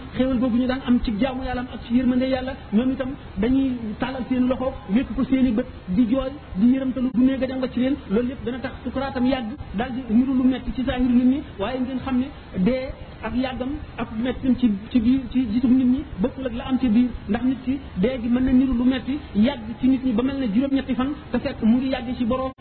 ñu 0.59 0.67
daan 0.67 0.79
am 0.87 0.99
ci 1.03 1.11
jaamu 1.21 1.43
yàlla 1.45 1.61
ak 1.73 1.79
ci 1.87 1.91
yërmande 1.97 2.25
yàlla 2.33 2.53
ñoom 2.71 2.91
itam 2.91 3.09
dañuy 3.41 3.67
tàllal 3.99 4.23
seen 4.29 4.43
loxo 4.49 4.67
wékk 4.95 5.09
ko 5.15 5.23
seen 5.29 5.55
bët 5.57 5.67
di 5.95 6.03
jooy 6.11 6.29
di 6.59 6.65
yëramtalu 6.73 7.09
du 7.13 7.23
néega 7.23 7.47
jànga 7.49 7.67
ci 7.73 7.79
leen 7.79 7.95
loolu 8.09 8.27
lépp 8.29 8.45
dana 8.45 8.59
tax 8.59 8.73
sukuraatam 8.83 9.25
yàgg 9.31 9.49
daal 9.77 9.91
di 9.95 10.01
niru 10.15 10.33
lu 10.33 10.43
metti 10.43 10.71
ci 10.75 10.83
saa 10.87 10.97
nit 10.99 11.11
ñi 11.31 11.37
waaye 11.59 11.79
ngeen 11.79 11.99
xam 12.05 12.15
ne 12.21 12.27
dee 12.65 12.87
ak 13.21 13.33
yàggam 13.35 13.71
ak 13.99 14.09
mettim 14.15 14.55
ci 14.55 14.67
ci 14.91 14.99
biir 14.99 15.19
ci 15.31 15.39
gisum 15.53 15.73
nit 15.77 15.88
ñi 15.93 15.99
bokkul 16.21 16.45
ak 16.47 16.53
la 16.53 16.63
am 16.63 16.77
ci 16.79 16.88
biir 16.89 17.09
ndax 17.29 17.43
nit 17.43 17.59
ki 17.65 17.79
dee 17.97 18.17
gi 18.21 18.29
mën 18.29 18.43
na 18.43 18.51
niru 18.51 18.73
lu 18.73 18.83
metti 18.83 19.19
yàgg 19.35 19.65
ci 19.79 19.88
nit 19.88 20.03
ñi 20.05 20.13
ba 20.13 20.23
mel 20.23 20.38
ne 20.39 20.47
juróom-ñetti 20.53 20.95
fan 20.95 21.11
te 21.31 21.39
fekk 21.39 21.61
mu 21.63 21.77
ngi 21.77 21.89
yàgg 21.89 22.15
ci 22.17 22.24
borom 22.25 22.51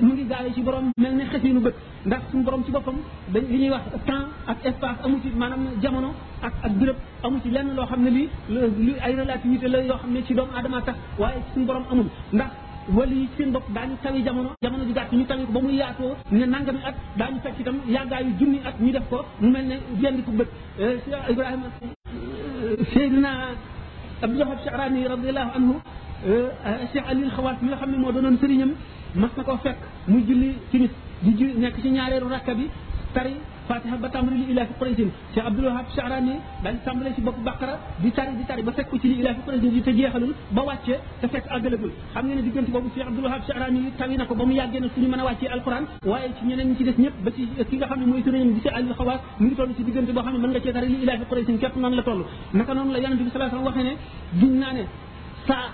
mu 0.00 0.12
ngi 0.12 0.26
gaawee 0.26 0.52
ci 0.52 0.62
borom 0.62 0.90
mel 0.98 1.14
ne 1.14 1.24
xesinu 1.26 1.60
bët 1.60 1.74
ndax 2.06 2.22
suñu 2.30 2.42
borom 2.42 2.64
ci 2.64 2.72
boppam 2.72 2.96
dañ 3.32 3.44
li 3.50 3.58
ñuy 3.58 3.70
wax 3.70 3.82
temps 4.06 4.30
ak 4.46 4.56
espace 4.64 4.98
amu 5.04 5.16
maanaam 5.36 5.66
jamono 5.82 6.12
ak 6.42 6.54
ak 6.62 6.72
béréb 6.72 6.96
amu 7.24 7.40
ci 7.42 7.50
lenn 7.50 7.74
loo 7.76 7.86
xam 7.86 8.02
ne 8.02 8.10
lii 8.10 8.28
lu 8.48 8.94
ay 9.00 9.14
relativité 9.14 9.68
la 9.68 9.78
yoo 9.82 9.96
xam 9.96 10.10
ne 10.12 10.22
ci 10.24 10.34
doomu 10.34 10.50
aadama 10.56 10.80
tax 10.82 10.96
waaye 11.18 11.40
suñu 11.54 11.66
borom 11.66 11.84
amul 11.90 12.06
ndax 12.32 12.50
wala 12.88 13.12
yi 13.12 13.28
seen 13.38 13.52
bopp 13.52 13.64
daañu 13.74 13.96
tawi 14.02 14.24
jamono 14.24 14.50
ji 14.60 14.68
ju 14.86 14.94
gàtt 14.94 15.12
ñu 15.12 15.24
tawi 15.26 15.44
ko 15.44 15.52
ba 15.52 15.60
muy 15.60 15.76
yaatoo 15.76 16.14
ne 16.30 16.44
nangami 16.46 16.78
at 16.84 16.94
daañu 17.18 17.38
fekk 17.44 17.58
itam 17.60 17.76
yàggaayu 17.86 18.30
junni 18.40 18.58
at 18.64 18.74
ñu 18.80 18.92
def 18.92 19.08
ko 19.10 19.24
mu 19.40 19.48
mel 19.50 19.64
ne 19.66 19.76
yendi 20.00 20.22
ko 20.22 20.30
bët 20.32 20.48
euh, 20.78 20.96
Cheikh 21.04 21.30
Ibrahima 21.30 21.66
euh, 21.72 22.76
Seydina 22.92 23.30
Abdou 24.22 24.38
Wahab 24.38 24.58
Sha'rani 24.64 25.08
radiallahu 25.08 25.50
anhu 25.56 25.74
euh, 26.26 26.48
Cheikh 26.92 27.04
Alil 27.08 27.30
Xawaat 27.36 27.62
mi 27.62 27.68
nga 27.68 27.76
xam 27.76 27.90
ne 27.90 27.98
moo 27.98 28.12
doonoon 28.12 28.38
sëriñam 28.40 28.72
mas 29.14 29.30
na 29.36 29.42
ko 29.42 29.56
fekk 29.64 29.78
mu 30.08 30.18
julli 30.26 30.54
timis 30.70 30.90
di 31.22 31.34
ju 31.38 31.58
nekk 31.58 31.74
ci 31.82 31.90
ñaareelu 31.90 32.28
rakka 32.28 32.54
bi 32.54 32.70
tari 33.12 33.34
fatiha 33.70 33.94
ba 34.02 34.08
tàmbali 34.14 34.36
li 34.42 34.46
ilaa 34.52 34.66
fi 34.70 34.74
quraysin 34.80 35.08
Cheikh 35.34 35.46
Abdul 35.50 35.64
Wahab 35.70 35.86
Sha'rani 35.96 36.34
daal 36.64 36.74
di 36.76 36.80
tàmbale 36.86 37.10
si 37.16 37.20
bopp 37.26 37.38
baqara 37.48 37.74
di 38.02 38.10
tari 38.16 38.32
di 38.38 38.44
tari 38.50 38.62
ba 38.68 38.72
fekk 38.78 38.92
ci 39.02 39.06
li 39.10 39.16
ilaa 39.22 39.34
fi 39.38 39.42
quraysin 39.46 39.72
yi 39.76 39.82
te 39.86 39.92
jeexalul 39.98 40.32
ba 40.58 40.62
wàccee 40.70 40.98
te 41.20 41.26
fekk 41.34 41.46
àggalagul 41.56 41.92
xam 42.14 42.24
nga 42.26 42.34
ne 42.34 42.42
diggante 42.46 42.70
boobu 42.74 42.88
Cheikh 42.94 43.06
Abdul 43.10 43.24
Wahab 43.28 43.42
Sha'rani 43.48 43.80
tawi 43.98 44.16
na 44.20 44.24
ko 44.28 44.34
ba 44.38 44.44
mu 44.48 44.52
yàggee 44.60 44.80
na 44.80 44.88
suñu 44.94 45.08
mën 45.12 45.20
a 45.22 45.24
wàccee 45.28 45.48
alquran 45.56 45.84
waaye 46.10 46.28
ci 46.38 46.42
ñeneen 46.48 46.68
ñi 46.70 46.76
ci 46.76 46.84
des 46.84 46.96
ñëpp 47.04 47.16
ba 47.24 47.30
ci 47.34 47.42
ki 47.70 47.76
nga 47.76 47.86
xam 47.86 48.00
ne 48.00 48.06
mooy 48.06 48.22
sëriñam 48.24 48.52
di 48.54 48.60
si 48.60 48.68
Aliou 48.68 48.94
Xawaas 48.98 49.20
mu 49.38 49.46
ngi 49.46 49.54
toll 49.54 49.72
si 49.76 49.82
diggante 49.84 50.12
boo 50.14 50.22
xam 50.22 50.32
ne 50.34 50.38
mën 50.44 50.50
nga 50.50 50.60
cee 50.64 50.72
tari 50.72 50.88
li 50.88 50.98
ilaa 51.02 51.18
fi 51.30 51.80
la 51.96 52.02
toll 52.02 52.20
naka 52.54 52.74
noonu 52.74 52.92
la 52.94 52.98
saa 55.46 55.66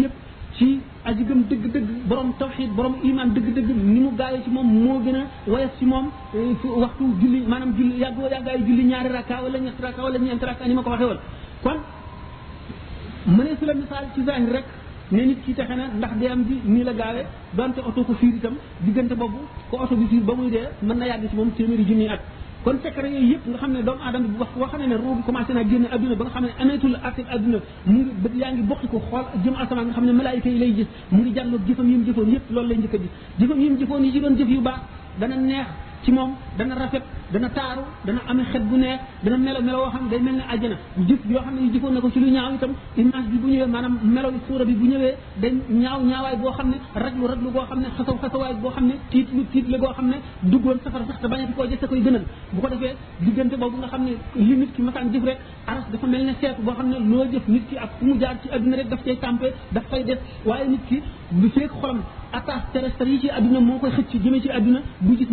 yëpp 0.00 0.16
ci 0.54 0.80
aji 1.04 1.24
gëm 1.26 1.44
dëgg-dëgg 1.48 1.88
borom 2.06 2.32
tawxid 2.38 2.70
borom 2.74 2.94
iman 3.02 3.32
dëgg-dëgg 3.34 3.68
ni 3.68 4.00
mu 4.00 4.10
gaawee 4.16 4.42
ci 4.42 4.50
moom 4.50 4.66
moo 4.82 5.00
gën 5.02 5.16
a 5.16 5.24
woyof 5.46 5.76
ci 5.78 5.84
moom 5.84 6.10
eh, 6.34 6.66
waxtu 6.78 7.04
julli 7.20 7.42
maanaam 7.46 7.74
julli 7.76 7.98
yàgg 7.98 8.18
yàggaayu 8.30 8.64
julli 8.66 8.84
ñaari 8.84 9.08
rakka 9.08 9.42
wala 9.42 9.58
ñetti 9.58 9.82
rakka 9.82 10.02
wala 10.02 10.18
ñeenti 10.18 10.44
rakka 10.44 10.64
ni 10.68 10.74
ma 10.74 10.82
ko 10.82 10.90
waxee 10.90 11.06
woon 11.06 11.18
kon 11.62 11.76
mënee 13.36 13.56
su 13.58 13.64
la 13.64 13.74
misaal 13.74 14.04
ci 14.14 14.22
zahir 14.24 14.48
rek 14.52 14.64
ne 15.10 15.24
nit 15.24 15.42
kii 15.44 15.54
texe 15.54 15.74
na 15.74 15.86
ndax 15.96 16.16
dee 16.18 16.28
am 16.30 16.44
ji 16.46 16.60
nii 16.64 16.82
la 16.84 16.92
gaawe 16.92 17.24
donte 17.52 17.78
oto 17.80 18.02
ko 18.04 18.12
fiir 18.14 18.34
itam 18.34 18.56
diggante 18.80 19.14
boobu 19.14 19.38
ko 19.70 19.78
oto 19.80 19.94
bi 19.96 20.06
fiir 20.08 20.22
ba 20.24 20.34
muy 20.34 20.50
dee 20.50 20.68
mën 20.82 20.96
na 20.98 21.06
yàgg 21.06 21.28
ci 21.30 21.36
moom 21.36 21.50
téeméeri 21.52 21.84
junni 21.84 22.08
at 22.08 22.20
kon 22.66 22.78
secret 22.82 23.06
yooyu 23.14 23.28
yëpp 23.32 23.44
nga 23.48 23.58
xam 23.62 23.70
ne 23.78 23.82
doomu 23.86 24.02
aadama 24.04 24.26
bi 24.26 24.36
wax 24.42 24.50
boo 24.58 24.66
xam 24.66 24.80
ne 24.82 24.96
ruubu 24.98 25.22
commencé 25.22 25.52
naa 25.54 25.62
génn 25.70 25.86
adduna 25.88 26.16
ba 26.18 26.24
nga 26.24 26.32
xam 26.34 26.44
ne 26.46 26.50
ameetul 26.62 26.96
actif 27.08 27.26
adduna 27.30 27.58
mu 27.86 27.92
ngi 28.00 28.04
bët 28.22 28.34
yaa 28.42 28.52
ngi 28.54 28.62
bokki 28.70 28.88
ko 28.90 28.98
xool 29.06 29.24
jëm 29.44 29.54
asamaan 29.54 29.84
nga 29.86 29.92
xam 29.94 30.06
ne 30.06 30.12
malaayika 30.12 30.48
yi 30.48 30.58
lay 30.58 30.72
gis 30.74 30.88
mu 31.12 31.20
ngi 31.22 31.30
jàlloog 31.36 31.60
jëfam 31.66 31.88
yim 31.90 32.02
jëfoon 32.06 32.32
yëpp 32.34 32.50
loolu 32.50 32.68
lay 32.70 32.78
njëkk 32.78 32.94
a 32.96 32.98
gis 33.02 33.10
jëfam 33.38 33.60
yim 33.60 33.78
jëfoon 33.78 34.02
yi 34.04 34.10
jëfoon 34.14 34.34
jëf 34.38 34.48
yu 34.48 34.60
baax 34.66 34.80
dana 35.20 35.36
neex 35.36 35.66
ci 36.02 36.10
moom 36.10 36.30
dana 36.58 36.74
rafet 36.74 37.04
dana 37.32 37.48
taaru 37.50 37.82
dana 38.06 38.20
amee 38.28 38.44
xet 38.52 38.62
bu 38.70 38.76
neex 38.78 39.00
dana 39.24 39.36
melo 39.38 39.60
melo 39.66 39.78
woo 39.84 39.90
xam 39.94 40.08
day 40.10 40.18
mel 40.20 40.34
ne 40.34 40.42
àjjana 40.54 40.76
jëf 41.08 41.20
yoo 41.28 41.42
xam 41.42 41.54
ne 41.54 41.60
ñu 41.62 41.72
jëfoon 41.72 41.92
na 41.94 42.00
ko 42.00 42.10
ci 42.10 42.20
lu 42.20 42.30
ñaaw 42.30 42.54
itam 42.54 42.72
image 42.96 43.28
bi 43.30 43.36
bu 43.42 43.46
ñëwee 43.48 43.66
maanaam 43.74 43.94
melo 44.14 44.28
suura 44.48 44.64
bi 44.64 44.74
bu 44.80 44.84
ñëwee 44.92 45.14
day 45.40 45.52
ñaaw 45.70 46.00
ñaawaay 46.10 46.36
boo 46.36 46.52
xam 46.56 46.68
ne 46.72 46.76
raglu 46.94 47.26
raglu 47.30 47.50
goo 47.54 47.66
xam 47.70 47.80
ne 47.80 47.88
xasaw 47.96 48.16
xasawaay 48.22 48.54
boo 48.62 48.70
xam 48.70 48.86
ne 48.90 48.94
tiit 49.10 49.28
lu 49.36 49.44
tiit 49.52 49.66
la 49.72 49.78
goo 49.78 49.92
xam 49.96 50.06
ne 50.12 50.16
duggoon 50.50 50.78
safara 50.84 51.04
sax 51.08 51.20
te 51.22 51.26
bañati 51.28 51.52
koo 51.56 51.66
jëste 51.70 51.86
koy 51.90 52.00
gënal 52.04 52.24
bu 52.52 52.60
ko 52.60 52.68
defee 52.74 52.94
diggante 53.22 53.56
boobu 53.60 53.76
nga 53.78 53.88
xam 53.92 54.02
ne 54.04 54.12
li 54.46 54.54
nit 54.60 54.70
ki 54.74 54.82
masaan 54.82 55.12
jëf 55.12 55.24
rek 55.28 55.38
aras 55.70 55.86
dafa 55.92 56.06
mel 56.06 56.24
ne 56.28 56.32
seetu 56.40 56.62
boo 56.62 56.72
xam 56.78 56.88
ne 56.92 56.96
loo 57.10 57.24
jëf 57.32 57.46
nit 57.48 57.64
ki 57.68 57.76
ak 57.84 57.90
fu 62.76 63.46
mu 63.56 63.60
moo 63.60 63.78
koy 63.78 63.90
xëcc 63.96 64.42
ci 64.42 64.50
adduna 64.50 64.80
bu 65.00 65.16
gis 65.16 65.28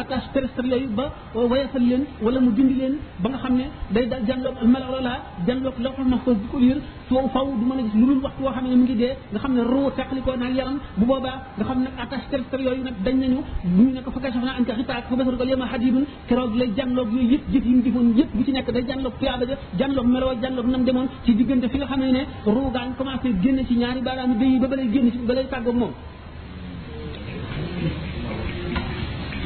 ak 0.00 0.10
as 0.16 0.26
terrestre 0.32 0.66
yooyu 0.72 0.88
ba 0.98 1.04
wayafal 1.52 1.84
leen 1.90 2.02
wala 2.24 2.38
mu 2.44 2.50
bind 2.58 2.72
leen 2.80 2.94
ba 3.22 3.28
nga 3.32 3.38
xam 3.44 3.54
ne 3.60 3.64
day 3.94 4.04
daal 4.10 4.24
jànloog 4.28 4.56
almalaw 4.62 5.00
la 5.06 5.14
jànloog 5.46 5.76
lawxul 5.84 6.08
mahfuz 6.12 6.36
di 6.42 6.46
ko 6.52 6.56
liir 6.62 6.78
soo 7.08 7.22
faw 7.34 7.46
du 7.60 7.64
mën 7.68 7.78
a 7.80 7.82
gis 7.86 7.94
lu 8.00 8.06
dul 8.10 8.20
waxtu 8.26 8.42
woo 8.44 8.52
xam 8.56 8.66
ne 8.70 8.76
mu 8.80 8.84
ngi 8.84 8.96
dee 9.00 9.12
nga 9.32 9.38
xam 9.44 9.52
ne 9.56 9.62
ruu 9.72 9.90
teqlikoo 9.98 10.36
naag 10.42 10.54
yaram 10.60 10.78
bu 10.98 11.04
boobaa 11.10 11.36
nga 11.56 11.64
xam 11.68 11.78
ne 11.84 11.88
attache 12.02 12.26
terrestre 12.30 12.60
yooyu 12.66 12.82
nag 12.88 12.96
dañ 13.04 13.16
nañu 13.22 13.40
bu 13.74 13.80
ñu 13.84 13.90
nekk 13.96 14.08
fa 14.14 14.20
kashaf 14.24 14.44
naa 14.48 14.56
an 14.58 14.64
ka 14.68 14.74
xitaak 14.80 15.04
fa 15.10 15.14
basarukal 15.18 15.48
yema 15.52 15.66
xadidun 15.72 16.04
keroog 16.28 16.54
lay 16.60 16.70
jànloog 16.78 17.08
yooyu 17.16 17.28
yëpp 17.34 17.44
jëf 17.52 17.64
yi 17.68 17.72
mu 17.76 17.82
defoon 17.86 18.08
yëpp 18.18 18.30
bu 18.36 18.40
ci 18.46 18.52
nekk 18.56 18.68
day 18.74 18.84
jànloog 18.88 19.14
tuyaaba 19.20 19.44
ja 19.50 19.56
jànloog 19.78 20.06
meloo 20.14 20.34
jànloog 20.42 20.66
nam 20.72 20.82
demoon 20.88 21.08
ci 21.24 21.34
diggante 21.38 21.66
fi 21.72 21.76
nga 21.78 21.86
xam 21.90 22.00
ne 22.16 22.22
ruu 22.54 22.68
gaa 22.74 22.84
ngi 22.86 22.94
commencé 22.98 23.28
génn 23.42 23.58
ci 23.68 23.74
ñaari 23.80 24.00
baaraam 24.06 24.30
yi 24.40 24.58
ba 24.62 24.66
balay 24.72 24.88
génn 24.94 25.08
ci 25.12 25.18
balay 25.28 25.44
tàggoog 25.52 25.76
moom 25.82 25.92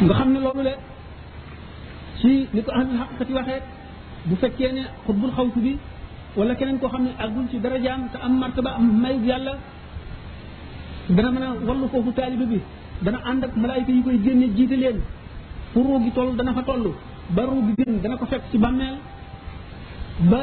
nga 0.02 0.14
xam 0.18 0.28
ne 0.34 0.38
loolu 0.42 0.62
le 0.68 0.72
si 2.20 2.46
ni 2.54 2.60
ko 2.66 2.70
ahlul 2.72 2.96
xaqiqati 3.00 3.32
waxee 3.38 3.60
bu 4.28 4.34
fekkee 4.42 4.72
ne 4.76 4.82
xutbul 5.06 5.30
xawtu 5.36 5.60
bi 5.60 5.76
wala 6.36 6.54
keneen 6.54 6.78
koo 6.78 6.88
xam 6.88 7.02
ne 7.04 7.10
ak 7.10 7.24
àggul 7.28 7.46
ci 7.50 7.56
darajaam 7.64 8.00
te 8.12 8.16
am 8.26 8.38
martaba 8.40 8.70
am 8.78 8.86
mayub 9.02 9.24
yàlla 9.26 9.52
dana 11.16 11.30
mën 11.30 11.42
a 11.46 11.48
wallu 11.68 11.86
foofu 11.92 12.12
taalibe 12.18 12.44
bi 12.52 12.58
dana 13.04 13.18
ànd 13.30 13.44
ak 13.44 13.56
malaayika 13.56 13.92
yi 13.92 14.02
koy 14.02 14.16
génne 14.24 14.46
jiite 14.56 14.76
leen 14.82 14.98
fu 15.72 15.78
ruu 15.86 16.00
gi 16.04 16.10
toll 16.16 16.30
dana 16.38 16.52
fa 16.54 16.62
toll 16.68 16.84
ba 17.36 17.42
ruu 17.50 17.60
gi 17.66 17.84
mi 17.90 17.98
dana 18.02 18.16
ko 18.16 18.26
fekk 18.26 18.42
ci 18.50 18.58
bàmmeel 18.58 18.96
ba 20.30 20.38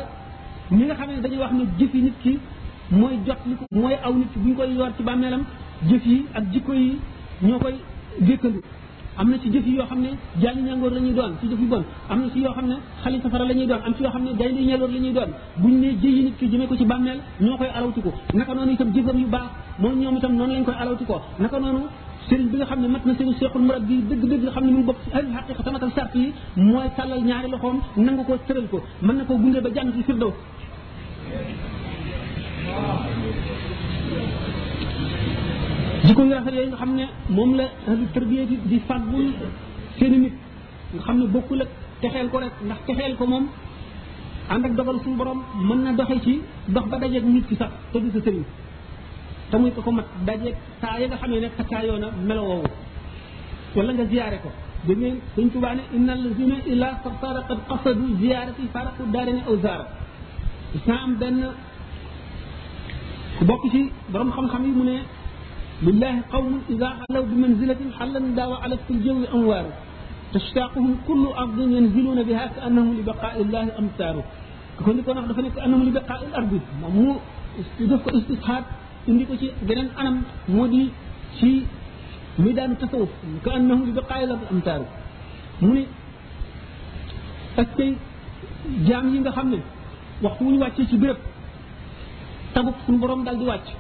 ñi 0.72 0.84
nga 0.86 0.96
xam 0.96 1.10
ne 1.10 1.22
dañuy 1.24 1.38
wax 1.44 1.52
ne 1.54 1.64
yi 1.80 2.02
nit 2.06 2.14
ki 2.24 2.40
mooy 3.00 3.16
jot 3.26 3.40
ko 3.60 3.66
mooy 3.82 3.96
aw 4.06 4.14
nit 4.14 4.28
ki 4.34 4.40
bu 4.40 4.48
ñu 4.50 4.56
koy 4.56 4.74
yor 4.78 4.92
ci 4.98 5.04
bàmmeelam 5.04 5.44
jëf 5.90 6.06
yi 6.06 6.26
ak 6.38 6.44
jikko 6.54 6.74
yi 6.74 7.00
ñoo 7.42 7.60
koy 7.60 7.76
dékkandu 8.28 8.60
am 9.20 9.28
na 9.30 9.38
ci 9.38 9.50
jëf 9.52 9.66
yi 9.66 9.76
yoo 9.76 9.86
xam 9.86 10.02
ne 10.02 10.10
jaani 10.42 10.62
ñangoor 10.64 10.92
la 10.92 11.00
ñuy 11.00 11.12
doon 11.14 11.34
ci 11.42 11.48
jëf 11.50 11.60
am 12.10 12.22
na 12.22 12.30
ci 12.32 12.40
yoo 12.40 12.52
xam 12.54 12.68
ne 12.68 12.76
xali 13.04 13.20
safara 13.22 13.44
am 13.44 13.94
ci 13.96 14.04
xam 14.08 14.24
ne 14.24 14.34
gaynde 14.34 14.60
ñaloor 14.62 14.90
la 14.90 15.00
ñuy 15.00 15.12
doon 15.14 15.28
buñ 15.58 15.72
ne 15.80 15.92
jëyi 16.02 16.24
nit 16.24 16.38
ki 16.38 16.48
jëmee 16.48 16.68
ko 16.68 16.76
koy 17.58 17.68
alawtu 17.76 18.02
ko 18.02 18.14
naka 18.34 18.54
noonu 18.54 18.72
itam 18.72 18.94
jëfam 18.94 19.18
yu 19.20 19.26
baax 19.28 19.42
moom 19.80 20.00
ñoom 20.00 20.18
itam 20.18 20.36
noonu 20.36 20.54
lañ 20.54 20.64
koy 20.64 20.74
alawtu 20.80 21.06
ko 21.06 21.22
naka 21.40 21.60
noonu 21.60 21.82
sëriñ 22.30 22.48
bi 22.50 22.58
nga 22.58 22.66
xam 22.66 22.80
ne 22.82 22.88
mat 22.88 23.06
na 23.06 23.14
sëriñ 23.14 23.34
seexul 23.38 23.62
murab 23.62 23.84
bi 23.86 24.02
dëgg 24.02 24.26
dëgg 24.30 24.62
ne 24.62 24.72
mu 24.72 24.84
bokk 24.84 24.98
ci 25.04 25.10
al 25.18 25.26
xaqiqa 25.34 25.64
tamatal 25.64 25.92
sart 25.94 26.16
yi 26.16 26.32
mooy 26.56 26.86
tàllal 26.96 27.22
ñaari 27.22 27.50
loxoom 27.50 27.82
nangu 27.98 28.24
ko 28.24 28.38
tëral 28.48 28.68
ko 28.70 28.82
mën 29.02 29.16
na 29.16 29.24
koo 29.26 29.38
gunge 29.38 29.60
ba 29.62 29.70
jànn 29.76 29.92
ci 29.94 30.04
firdaw 30.04 30.32
jikko 36.12 36.24
yu 36.28 36.32
rafet 36.36 36.52
yooyu 36.60 36.68
nga 36.72 36.76
xam 36.82 36.92
ne 37.00 37.06
la 37.58 37.64
ahlu 37.88 38.06
tarbiya 38.14 38.44
di 38.50 38.56
di 38.70 38.78
fàggul 38.88 39.26
seen 40.00 40.22
nit 40.22 40.34
nga 40.94 41.02
xamne 41.06 41.26
bokku 41.34 41.54
la 41.56 41.66
texel 42.02 42.28
ko 42.32 42.38
rek 42.40 42.54
ndax 42.68 42.78
texel 42.88 43.14
ko 43.18 43.26
mom 43.26 43.44
ànd 44.54 44.66
ak 44.66 44.74
dogal 44.76 45.00
sun 45.04 45.16
borom 45.18 45.40
man 45.68 45.82
na 45.84 45.92
doxe 45.94 46.20
ci 46.24 46.42
dox 46.68 46.86
ba 46.90 46.98
dajeeg 46.98 47.24
nit 47.24 47.48
ci 47.48 47.56
sax 47.56 47.72
te 47.94 47.98
du 48.00 48.10
sa 48.14 48.20
seen 48.26 48.44
te 49.50 49.58
muy 49.58 49.72
ko 49.72 49.82
ko 49.82 49.92
mat 49.92 50.06
dajeeg 50.26 50.56
sa 50.82 51.00
ya 51.00 51.08
nga 51.08 51.16
xamne 51.18 51.40
nek 51.42 51.54
xata 51.58 51.86
yona 51.86 52.08
melo 52.28 52.44
wo 52.50 52.64
wala 53.76 53.94
nga 53.94 54.06
ziaré 54.06 54.38
ko 54.44 54.50
ba 54.88 54.94
ngeen 54.94 55.18
señ 55.36 55.50
tuba 55.52 55.74
ne 55.74 55.82
innal 55.96 56.22
ladhina 56.24 56.56
ila 56.68 56.88
tarqa 57.04 57.42
qad 57.48 57.60
qasadu 57.70 58.06
ziyarati 58.22 58.64
faraqu 58.74 59.04
daarini 59.14 59.42
aw 59.48 59.56
zar 59.64 59.82
gis 60.74 60.86
naa 60.88 61.02
am 61.06 61.16
benn 61.20 61.46
ku 63.38 63.46
bokk 63.50 63.64
ci 63.74 63.92
borom 64.12 64.30
xam-xam 64.36 64.64
yi 64.66 64.72
mu 64.80 64.84
ne 64.84 64.98
لله 65.88 66.14
قوم 66.34 66.62
إذا 66.70 66.88
علوا 67.10 67.26
بمنزلة 67.32 67.82
حلا 67.98 68.20
داوى 68.38 68.56
على 68.64 68.78
في 68.86 68.92
الجو 68.94 69.18
أنوار 69.38 69.66
تشتاقهم 70.34 70.90
كل 71.10 71.24
أرض 71.44 71.58
ينزلون 71.78 72.20
بها 72.30 72.46
كأنهم 72.56 72.88
لبقاء 73.02 73.36
الله 73.42 73.64
أمثاله 73.82 74.24
كون 74.86 74.94
ديكو 75.02 75.10
نخ 75.18 75.26
دافني 75.32 75.50
كانهم 75.58 75.82
لبقاء 75.90 76.20
الارض 76.30 76.54
مامو 76.86 77.08
استدفق 77.62 78.06
استصحاب 78.20 78.64
اندي 79.10 79.24
كو 79.30 79.36
سي 79.42 79.48
بنن 79.68 79.90
انام 80.02 80.16
مودي 80.54 80.84
سي 81.42 81.52
ميدان 82.44 82.72
تصوف 82.82 83.12
كانهم 83.46 83.80
لبقاء 83.90 84.20
الارض 84.26 84.44
امتار 84.54 84.82
موني 85.66 85.84
اكتي 87.62 87.88
جام 88.88 89.06
ييغا 89.18 89.32
خامني 89.38 89.60
واخ 90.24 90.36
موني 90.46 90.58
واتي 90.62 90.84
سي 90.92 90.96
بيرب 91.02 91.20
تابو 92.54 92.70
سون 92.86 92.96
بروم 93.02 93.22
دال 93.28 93.38
واتي 93.50 93.74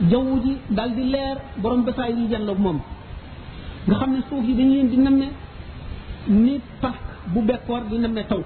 jawuji 0.00 0.56
dal 0.72 0.90
di 0.96 1.04
leer 1.12 1.36
borom 1.60 1.84
basaay 1.84 2.12
yi 2.16 2.28
jàll 2.30 2.56
moom 2.56 2.80
nga 3.86 3.94
xam 3.98 4.10
ne 4.14 4.20
suuf 4.28 4.44
yi 4.48 4.54
dañu 4.54 4.72
leen 4.74 4.88
di 4.90 4.96
namme 4.96 5.26
ni 6.28 6.60
pax 6.80 6.96
bu 7.34 7.42
bekkoor 7.42 7.82
di 7.90 7.98
namme 7.98 8.24
taw 8.28 8.40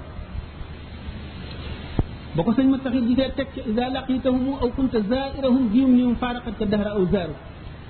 ba 2.37 2.43
ko 2.43 2.51
sëñ 2.53 2.69
ma 2.71 2.79
taxit 2.85 3.05
di 3.07 3.15
teg 3.15 3.49
ci 3.55 3.61
ida 3.71 3.89
laqitahum 3.95 4.47
aw 4.63 4.71
kunta 4.77 4.99
zairahum 5.11 5.69
biyum 5.73 5.93
niyum 5.97 6.17
faaraqat 6.23 6.55
ka 6.59 6.65
dahra 6.67 6.91
aw 6.99 7.05
zaaru 7.13 7.35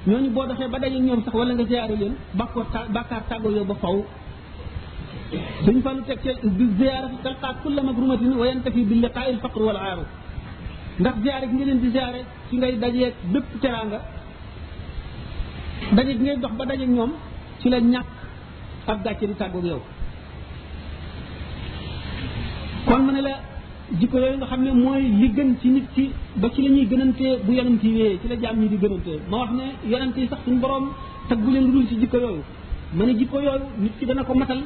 ñooñu 0.06 0.28
boo 0.34 0.46
doxee 0.48 0.68
ba 0.68 0.78
daje 0.78 0.98
ñoom 1.06 1.20
sax 1.24 1.34
wala 1.34 1.52
nga 1.54 1.64
ziaru 1.70 1.96
leen 2.02 2.14
bàkkoor 2.38 2.66
bàkkaar 2.94 3.22
tàggoo 3.28 3.50
yow 3.56 3.64
ba 3.70 3.74
faw 3.82 3.98
suñ 5.64 5.78
fa 5.84 5.90
lu 5.96 6.02
teg 6.08 6.18
ci 6.22 6.30
bi 6.56 6.64
ziyaara 6.78 7.06
fi 7.08 7.16
talqaat 7.24 7.56
kulla 7.62 7.82
magrumatin 7.88 8.32
wa 8.40 8.46
yantafi 8.50 8.80
bi 8.88 8.94
liqaa 9.02 9.26
il 9.30 9.38
faqr 9.44 9.60
wal 9.68 9.76
aaru 9.78 10.04
ndax 11.00 11.14
ziyaare 11.22 11.44
gi 11.50 11.54
nga 11.56 11.64
leen 11.68 11.80
di 11.82 11.90
ziyaare 11.96 12.22
ci 12.50 12.54
ngay 12.58 12.72
dajeeg 12.78 13.14
bépp 13.32 13.44
teraanga 13.60 14.00
daje 15.96 16.12
gi 16.18 16.24
ngay 16.24 16.36
dox 16.42 16.52
ba 16.58 16.64
daje 16.64 16.86
ñoom 16.86 17.12
ci 17.60 17.68
la 17.70 17.78
ñàkk 17.80 18.06
ab 18.86 18.98
gàcce 19.04 19.26
di 19.26 19.34
tàggoog 19.34 19.64
yow 19.64 19.80
kon 22.86 23.00
mu 23.04 23.12
ne 23.12 23.20
la 23.20 23.32
jikko 24.00 24.18
yooyu 24.18 24.36
nga 24.36 24.46
xam 24.46 24.62
ne 24.64 24.70
mooy 24.72 25.02
li 25.20 25.28
gën 25.36 25.54
ci 25.60 25.68
nit 25.68 25.84
ki 25.94 26.10
ba 26.36 26.48
ci 26.54 26.62
la 26.62 26.70
ñuy 26.70 26.86
gënantee 26.90 27.36
bu 27.44 27.52
yonent 27.52 27.82
yi 27.84 28.18
ci 28.22 28.28
la 28.28 28.34
jaam 28.42 28.60
ñi 28.60 28.68
di 28.68 28.76
gënantee 28.82 29.18
ma 29.30 29.36
wax 29.38 29.50
ne 29.58 29.64
yonent 29.90 30.16
yi 30.16 30.26
sax 30.30 30.38
suñu 30.44 30.58
borom 30.60 30.86
tag 31.28 31.38
bu 31.38 31.50
leen 31.50 31.70
dul 31.72 31.86
ci 31.88 31.94
jikko 32.00 32.16
yooyu 32.16 32.42
ma 32.94 33.04
ne 33.06 33.12
jikko 33.18 33.40
yooyu 33.40 33.60
nit 33.78 33.92
ki 33.98 34.06
dana 34.06 34.22
ko 34.24 34.34
matal 34.34 34.62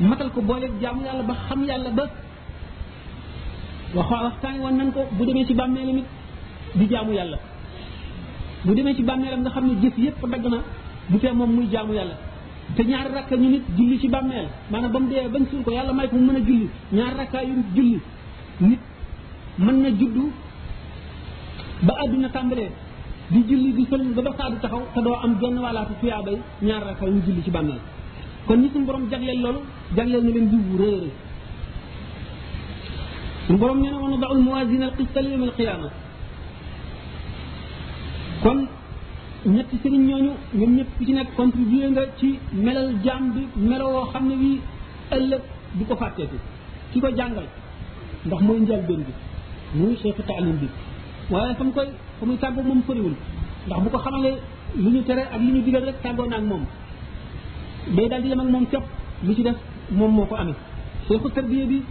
matal 0.00 0.30
ko 0.34 0.40
booleeg 0.42 0.72
jaamu 0.80 1.02
yàlla 1.04 1.22
ba 1.22 1.34
xam 1.48 1.64
yàlla 1.66 1.90
ba 1.90 2.04
wax 3.94 4.10
waxtaani 4.10 4.58
woon 4.62 4.76
nan 4.78 4.92
ko 4.92 5.00
bu 5.16 5.24
demee 5.26 5.46
ci 5.46 5.54
bàmmeelam 5.54 5.98
it 5.98 6.06
di 6.74 6.84
jaamu 6.88 7.12
yàlla 7.14 7.38
bu 8.66 8.74
demee 8.76 8.94
ci 8.94 9.02
bàmmeelam 9.02 9.40
nga 9.42 9.50
xam 9.50 9.66
ne 9.66 9.74
jëf 9.82 9.98
yépp 9.98 10.26
dagg 10.30 10.46
na 10.50 10.58
bu 11.08 11.18
tee 11.18 11.32
moom 11.32 11.50
muy 11.52 11.66
jaamu 11.72 11.92
yàlla 11.94 12.14
te 12.76 12.82
ñaari 12.84 13.10
rakka 13.14 13.36
ñu 13.36 13.48
nit 13.50 13.62
julli 13.76 13.98
ci 13.98 14.08
bàmmeel 14.08 14.48
maanaam 14.70 14.92
ba 14.92 14.98
mu 15.00 15.08
dee 15.10 15.28
bañ 15.28 15.44
suul 15.50 15.62
ko 15.64 15.70
yàlla 15.70 15.92
may 15.92 16.08
ko 16.08 16.16
mu 16.16 16.24
mën 16.32 16.36
a 16.36 16.44
julli 16.46 16.68
ñaari 16.92 17.16
rakka 17.18 17.42
yu 17.42 17.54
julli 17.74 17.98
nit 18.60 18.78
mën 19.58 19.80
na 19.82 19.88
juddu 19.90 20.32
ba 21.82 21.94
àdduna 22.04 22.28
tàmbalee 22.28 22.70
di 23.30 23.44
julli 23.48 23.72
di 23.72 23.86
sëlm 23.90 24.12
ba 24.14 24.22
ba 24.22 24.30
saadu 24.36 24.56
taxaw 24.62 24.82
te 24.94 25.00
doo 25.02 25.14
am 25.22 25.36
genn 25.40 25.58
wàllaatu 25.58 25.92
tuyaabay 26.00 26.36
ñaari 26.62 26.84
rakka 26.84 27.06
yu 27.06 27.20
julli 27.26 27.42
ci 27.42 27.50
bàmmeel 27.50 27.80
kon 28.46 28.56
ñi 28.60 28.70
suñu 28.72 28.84
borom 28.86 29.08
jagleel 29.10 29.40
loolu 29.40 29.60
jagleel 29.96 30.24
na 30.24 30.30
leen 30.30 30.48
jiwu 30.50 30.76
réeré 30.78 31.10
suñu 33.46 33.58
borom 33.58 33.80
nee 33.80 33.90
na 33.90 33.98
woon 33.98 34.10
na 34.10 34.16
da'ul 34.16 34.38
mawaazina 34.44 34.86
kon 38.44 38.58
ñetti 39.54 39.76
sëriñ 39.82 40.02
ñooñu 40.08 40.32
ñëpp 40.76 40.88
ku 40.96 41.02
ci 41.06 41.12
nekk 41.16 41.28
contribué 41.36 41.86
nga 41.92 42.02
ci 42.18 42.28
melal 42.64 42.88
jaam 43.04 43.22
bi 43.34 43.42
melowoo 43.68 44.04
xam 44.12 44.24
ne 44.28 44.34
wii 44.42 44.60
ëllëg 45.16 45.42
du 45.78 45.84
ko 45.84 45.94
fàtteeku 46.00 46.36
ki 46.90 46.98
ko 47.02 47.08
jàngal 47.18 47.46
ndax 48.26 48.40
mooy 48.46 48.60
njëlbéen 48.60 49.02
bi 49.06 49.12
muy 49.78 49.96
cheikh 50.02 50.18
taalim 50.28 50.56
bi 50.62 50.68
waaye 51.30 51.54
fa 51.58 51.64
mu 51.64 51.72
koy 51.76 51.88
fa 52.18 52.26
muy 52.26 52.36
tàggoo 52.42 52.62
moom 52.64 52.80
fëriwul 52.86 53.14
ndax 53.66 53.78
bu 53.82 53.88
ko 53.90 53.98
xamalee 54.04 54.36
lu 54.82 54.88
ñu 54.94 55.02
tere 55.08 55.22
ak 55.34 55.40
lu 55.42 55.50
ñu 55.54 55.62
digal 55.66 55.84
rek 55.84 56.02
tàggoo 56.02 56.26
naag 56.26 56.44
moom 56.50 56.64
day 57.96 58.08
dal 58.08 58.22
di 58.22 58.28
yem 58.28 58.40
ak 58.40 58.48
moom 58.48 58.66
képp 58.70 58.84
lu 59.24 59.34
ci 59.34 59.42
def 59.42 59.56
moom 59.98 60.12
moo 60.16 60.26
ko 60.26 60.34
amee 60.36 60.56
cheikh 61.08 61.32
tarbiya 61.34 61.64
bi 61.66 61.82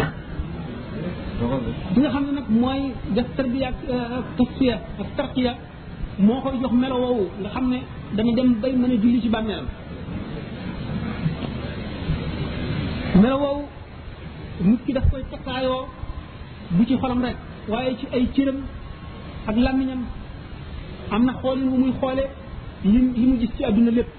bi 1.39 1.97
nga 2.03 2.09
xam 2.13 2.23
ne 2.27 2.31
nag 2.35 2.47
mooy 2.61 2.81
def 3.15 3.27
tarbiya 3.37 3.69
euh, 3.95 4.17
ak 4.19 4.27
tasfiya 4.37 4.75
ak 5.01 5.07
tarqiya 5.17 5.51
moo 6.25 6.41
koy 6.41 6.55
jox 6.61 6.71
melo 6.73 6.95
woowu 7.03 7.25
nga 7.41 7.49
xam 7.55 7.65
ne 7.71 7.79
dana 8.15 8.31
dem 8.37 8.49
bay 8.61 8.73
mën 8.75 8.91
a 8.93 9.01
julli 9.01 9.21
ci 9.21 9.29
bàmmeelam 9.29 9.67
melo 13.21 13.37
woowu 13.43 13.63
nit 14.63 14.79
ki 14.85 14.93
daf 14.93 15.05
koy 15.11 15.23
takkaayoo 15.31 15.85
bu 16.71 16.85
ci 16.87 16.97
xolam 17.01 17.21
rek 17.21 17.37
waaye 17.69 17.95
ci 17.99 18.05
ay 18.13 18.25
cëram 18.35 18.57
ak 19.47 19.55
làmmiñam 19.57 20.01
am 21.11 21.23
na 21.25 21.33
xoolin 21.41 21.69
bu 21.69 21.77
muy 21.77 21.93
xoole 22.01 22.23
li 22.83 23.25
mu 23.29 23.37
gis 23.39 23.51
ci 23.57 23.63
àdduna 23.63 23.91
lépp 23.91 24.09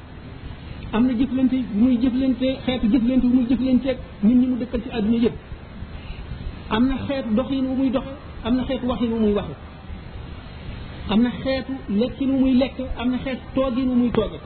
am 0.92 1.06
na 1.06 1.12
jëflante 1.18 1.56
bu 1.72 1.84
muy 1.84 1.98
jëflante 2.02 2.48
xeetu 2.64 2.86
jëflante 2.92 3.22
bu 3.26 3.34
muy 3.36 3.46
jëflanteeg 3.50 3.98
nit 4.22 4.34
ñi 4.40 4.46
mu 4.46 4.56
dëkkal 4.60 4.80
ci 4.84 4.90
àdduna 4.90 5.18
yëpp 5.24 5.36
am 6.70 6.86
na 6.86 6.96
xeetu 7.06 7.34
doxin 7.34 7.66
wu 7.66 7.74
muy 7.76 7.90
dox 7.90 8.04
am 8.46 8.54
na 8.56 8.64
xeetu 8.64 8.86
waxin 8.86 9.10
wu 9.12 9.18
muy 9.18 9.32
waxe 9.34 9.54
am 11.10 11.20
na 11.22 11.30
xeetu 11.42 11.72
lekkin 12.00 12.30
wu 12.30 12.38
muy 12.38 12.52
lekk 12.54 12.74
am 12.98 13.10
na 13.10 13.16
xeetu 13.18 13.62
yi 13.76 13.82
wu 13.84 13.94
muy 13.94 14.10
tooge 14.10 14.38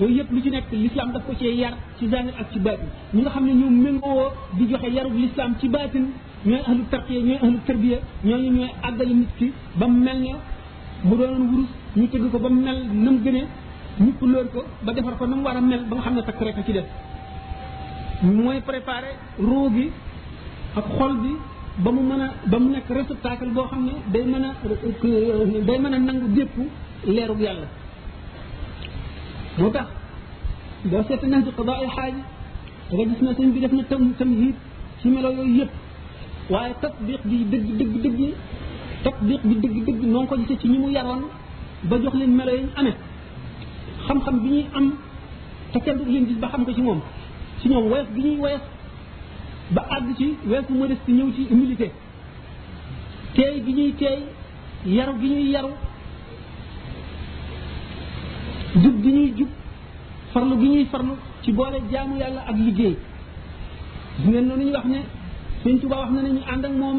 yooyu 0.00 0.14
yëpp 0.16 0.30
lu 0.32 0.40
ci 0.42 0.50
nekk 0.50 0.72
lislaam 0.72 1.12
daf 1.12 1.26
ko 1.26 1.32
cee 1.38 1.52
yar 1.60 1.74
ci 1.98 2.08
zahir 2.08 2.34
ak 2.40 2.46
ci 2.52 2.58
baatin 2.60 2.88
ñu 3.12 3.20
nga 3.22 3.30
xam 3.30 3.44
ne 3.46 3.52
ñoom 3.52 3.74
méngoo 3.82 4.28
di 4.58 4.64
joxe 4.70 4.88
yarub 4.90 5.12
lislaam 5.14 5.54
ci 5.60 5.68
baatin 5.68 6.04
ñooy 6.46 6.60
ahlu 6.66 6.84
tarqiya 6.90 7.20
ñooy 7.20 7.36
ahlu 7.44 7.58
tarbiya 7.66 7.98
ñooñu 8.24 8.50
ñooy 8.50 8.68
àggale 8.82 9.14
nit 9.14 9.30
ki 9.38 9.52
ba 9.78 9.86
mu 9.86 10.00
mel 10.02 10.20
ne 10.20 10.34
bu 11.04 11.14
wurus 11.16 11.68
ñu 11.96 12.06
tëgg 12.08 12.30
ko 12.30 12.38
ba 12.38 12.48
mu 12.48 12.60
mel 12.62 12.86
na 12.92 13.10
mu 13.10 13.20
ñu 14.06 14.12
couleur 14.18 14.46
ko 14.50 14.64
ba 14.82 14.92
defar 14.94 15.16
ko 15.18 15.26
na 15.26 15.36
mu 15.36 15.42
war 15.42 15.56
a 15.56 15.60
mel 15.60 15.84
ba 15.84 15.96
nga 15.96 16.02
xam 16.04 16.14
ne 16.14 16.22
takk 16.22 16.40
rek 16.40 16.56
a 16.56 16.62
ci 16.62 16.72
def 16.72 16.84
mooy 18.22 18.60
préparé 18.60 19.10
ruu 19.38 19.68
gi 19.74 19.90
ak 20.76 20.84
xol 20.96 21.12
bi 21.20 21.36
ba 21.84 21.90
mu 21.96 22.02
mën 22.04 22.20
a 22.20 22.26
ba 22.46 22.56
mu 22.60 22.68
nekk 22.76 22.88
réceptacle 22.92 23.50
boo 23.56 23.64
xam 23.70 23.80
ne 23.88 23.92
day 24.12 24.24
mën 24.24 24.42
a 24.44 24.50
day 25.68 25.78
mën 25.78 25.92
a 25.94 25.98
nangu 25.98 26.28
bépp 26.36 26.52
leerug 27.14 27.40
yàlla 27.40 27.66
moo 29.58 29.70
tax 29.70 29.86
boo 30.90 31.02
seet 31.08 31.22
nax 31.22 31.42
di 31.44 31.50
qadaa 31.58 31.80
xaaj 31.96 32.14
da 32.90 32.96
nga 32.96 33.04
gis 33.14 33.20
na 33.22 33.30
sëñ 33.36 33.48
bi 33.54 33.60
def 33.60 33.72
na 33.72 33.82
tam 33.88 34.12
tam 34.18 34.28
hiit 34.40 34.56
ci 35.00 35.08
melo 35.08 35.30
yooyu 35.30 35.54
yëpp 35.58 35.70
waaye 36.50 36.74
tatbiq 36.82 37.20
bi 37.24 37.36
dëgg 37.50 37.68
dëgg 37.78 37.94
dëgg 38.04 38.20
tatbiq 39.04 39.40
bi 39.48 39.54
dëgg 39.62 39.76
dëgg 39.86 40.02
noo 40.12 40.24
ko 40.26 40.36
gisee 40.36 40.58
ci 40.60 40.68
ñi 40.68 40.78
mu 40.78 40.88
yaroon 40.90 41.22
ba 41.88 41.96
jox 42.02 42.14
leen 42.16 42.34
melo 42.36 42.50
yi 42.52 42.62
ñu 42.62 42.70
amee 42.76 42.96
xam-xam 44.06 44.38
bi 44.42 44.48
ñuy 44.48 44.66
am 44.74 44.92
te 45.72 45.78
kenn 45.84 45.96
du 45.98 46.10
leen 46.12 46.26
gis 46.28 46.38
ba 46.40 46.48
xam 46.48 46.64
ko 46.64 46.72
ci 46.74 46.82
moom 46.82 47.00
ci 47.60 47.68
ñoom 47.68 47.84
woyof 47.90 48.08
gi 48.14 48.22
ñuy 48.22 48.36
woyof 48.38 48.60
ba 49.70 49.82
àgg 49.96 50.10
ci 50.18 50.26
weesu 50.50 50.74
ci 51.04 51.10
ñëw 51.16 51.28
ci 51.34 51.42
humilité 51.50 51.88
teey 53.34 53.54
gi 53.64 53.72
ñuy 53.78 53.92
teey 54.00 54.18
yaru 54.96 55.12
gi 55.20 55.28
ñuy 55.32 55.46
yaru 55.54 55.68
jub 58.82 58.96
gi 59.02 59.10
ñuy 59.16 59.28
jub 59.38 59.48
farlu 60.32 60.54
gi 60.60 60.68
ñuy 60.72 60.84
farlu 60.92 61.12
ci 61.42 61.52
boole 61.56 61.78
jaamu 61.92 62.14
yàlla 62.20 62.42
ak 62.50 62.56
liggéey 62.66 62.94
gis 64.18 64.26
ngeen 64.28 64.44
noonu 64.46 64.64
ñu 64.66 64.72
wax 64.72 64.84
ne 64.94 64.98
Sëñ 65.62 65.76
Tuubaa 65.80 66.00
wax 66.00 66.10
na 66.14 66.22
ne 66.22 66.30
ñu 66.36 66.40
ànd 66.52 66.64
ak 66.64 66.72
moom 66.80 66.98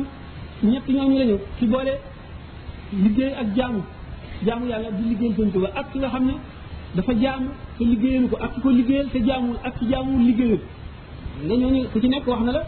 ñett 0.71 0.85
ñooñu 0.95 1.15
lañu 1.19 1.37
ci 1.59 1.65
boole 1.67 1.93
liggéey 3.03 3.33
ak 3.41 3.47
jaamu 3.57 3.81
jaamu 4.45 4.65
yàlla 4.71 4.89
di 4.95 5.03
liggéeyal 5.09 5.35
Sëñ 5.37 5.49
Tuubaa 5.53 5.73
ak 5.79 5.91
ki 5.91 5.97
nga 5.99 6.09
xam 6.13 6.23
ne 6.29 6.33
dafa 6.95 7.11
jaamu 7.23 7.49
te 7.77 7.83
liggéeyalu 7.91 8.27
ko 8.31 8.37
ak 8.45 8.51
ki 8.53 8.59
ko 8.63 8.69
liggéeyal 8.69 9.07
te 9.13 9.19
jaamul 9.27 9.57
ak 9.67 9.73
ci 9.77 9.85
jaamul 9.91 10.25
liggéeyal 10.27 10.61
ne 11.43 11.57
ñooñu 11.57 11.83
ku 11.93 11.99
ci 11.99 12.07
nekk 12.07 12.27
wax 12.27 12.41
na 12.43 12.51
la 12.51 12.61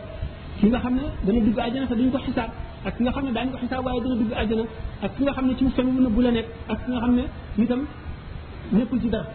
ki 0.59 0.67
nga 0.67 0.79
xam 0.79 0.95
ne 0.95 1.01
dana 1.25 1.39
dugg 1.45 1.59
àjjana 1.59 1.87
te 1.87 1.95
duñ 1.95 2.09
ko 2.11 2.17
xisaab 2.25 2.49
ak 2.85 2.97
ki 2.97 3.03
nga 3.03 3.11
xam 3.11 3.25
ne 3.25 3.31
daañu 3.31 3.51
ko 3.51 3.57
xisaab 3.61 3.85
waaye 3.85 4.01
dana 4.03 4.15
dugg 4.15 4.31
àjjana 4.41 4.63
ak 5.01 5.11
ki 5.15 5.23
nga 5.23 5.31
xam 5.33 5.47
ne 5.47 5.53
ci 5.57 5.65
fen 5.75 5.83
mën 5.85 6.05
a 6.05 6.09
bu 6.09 6.21
la 6.21 6.31
nekk 6.31 6.45
ne 7.17 7.23
nitam 7.57 7.81
nekkul 8.71 8.99
ci 9.01 9.09
dara 9.09 9.25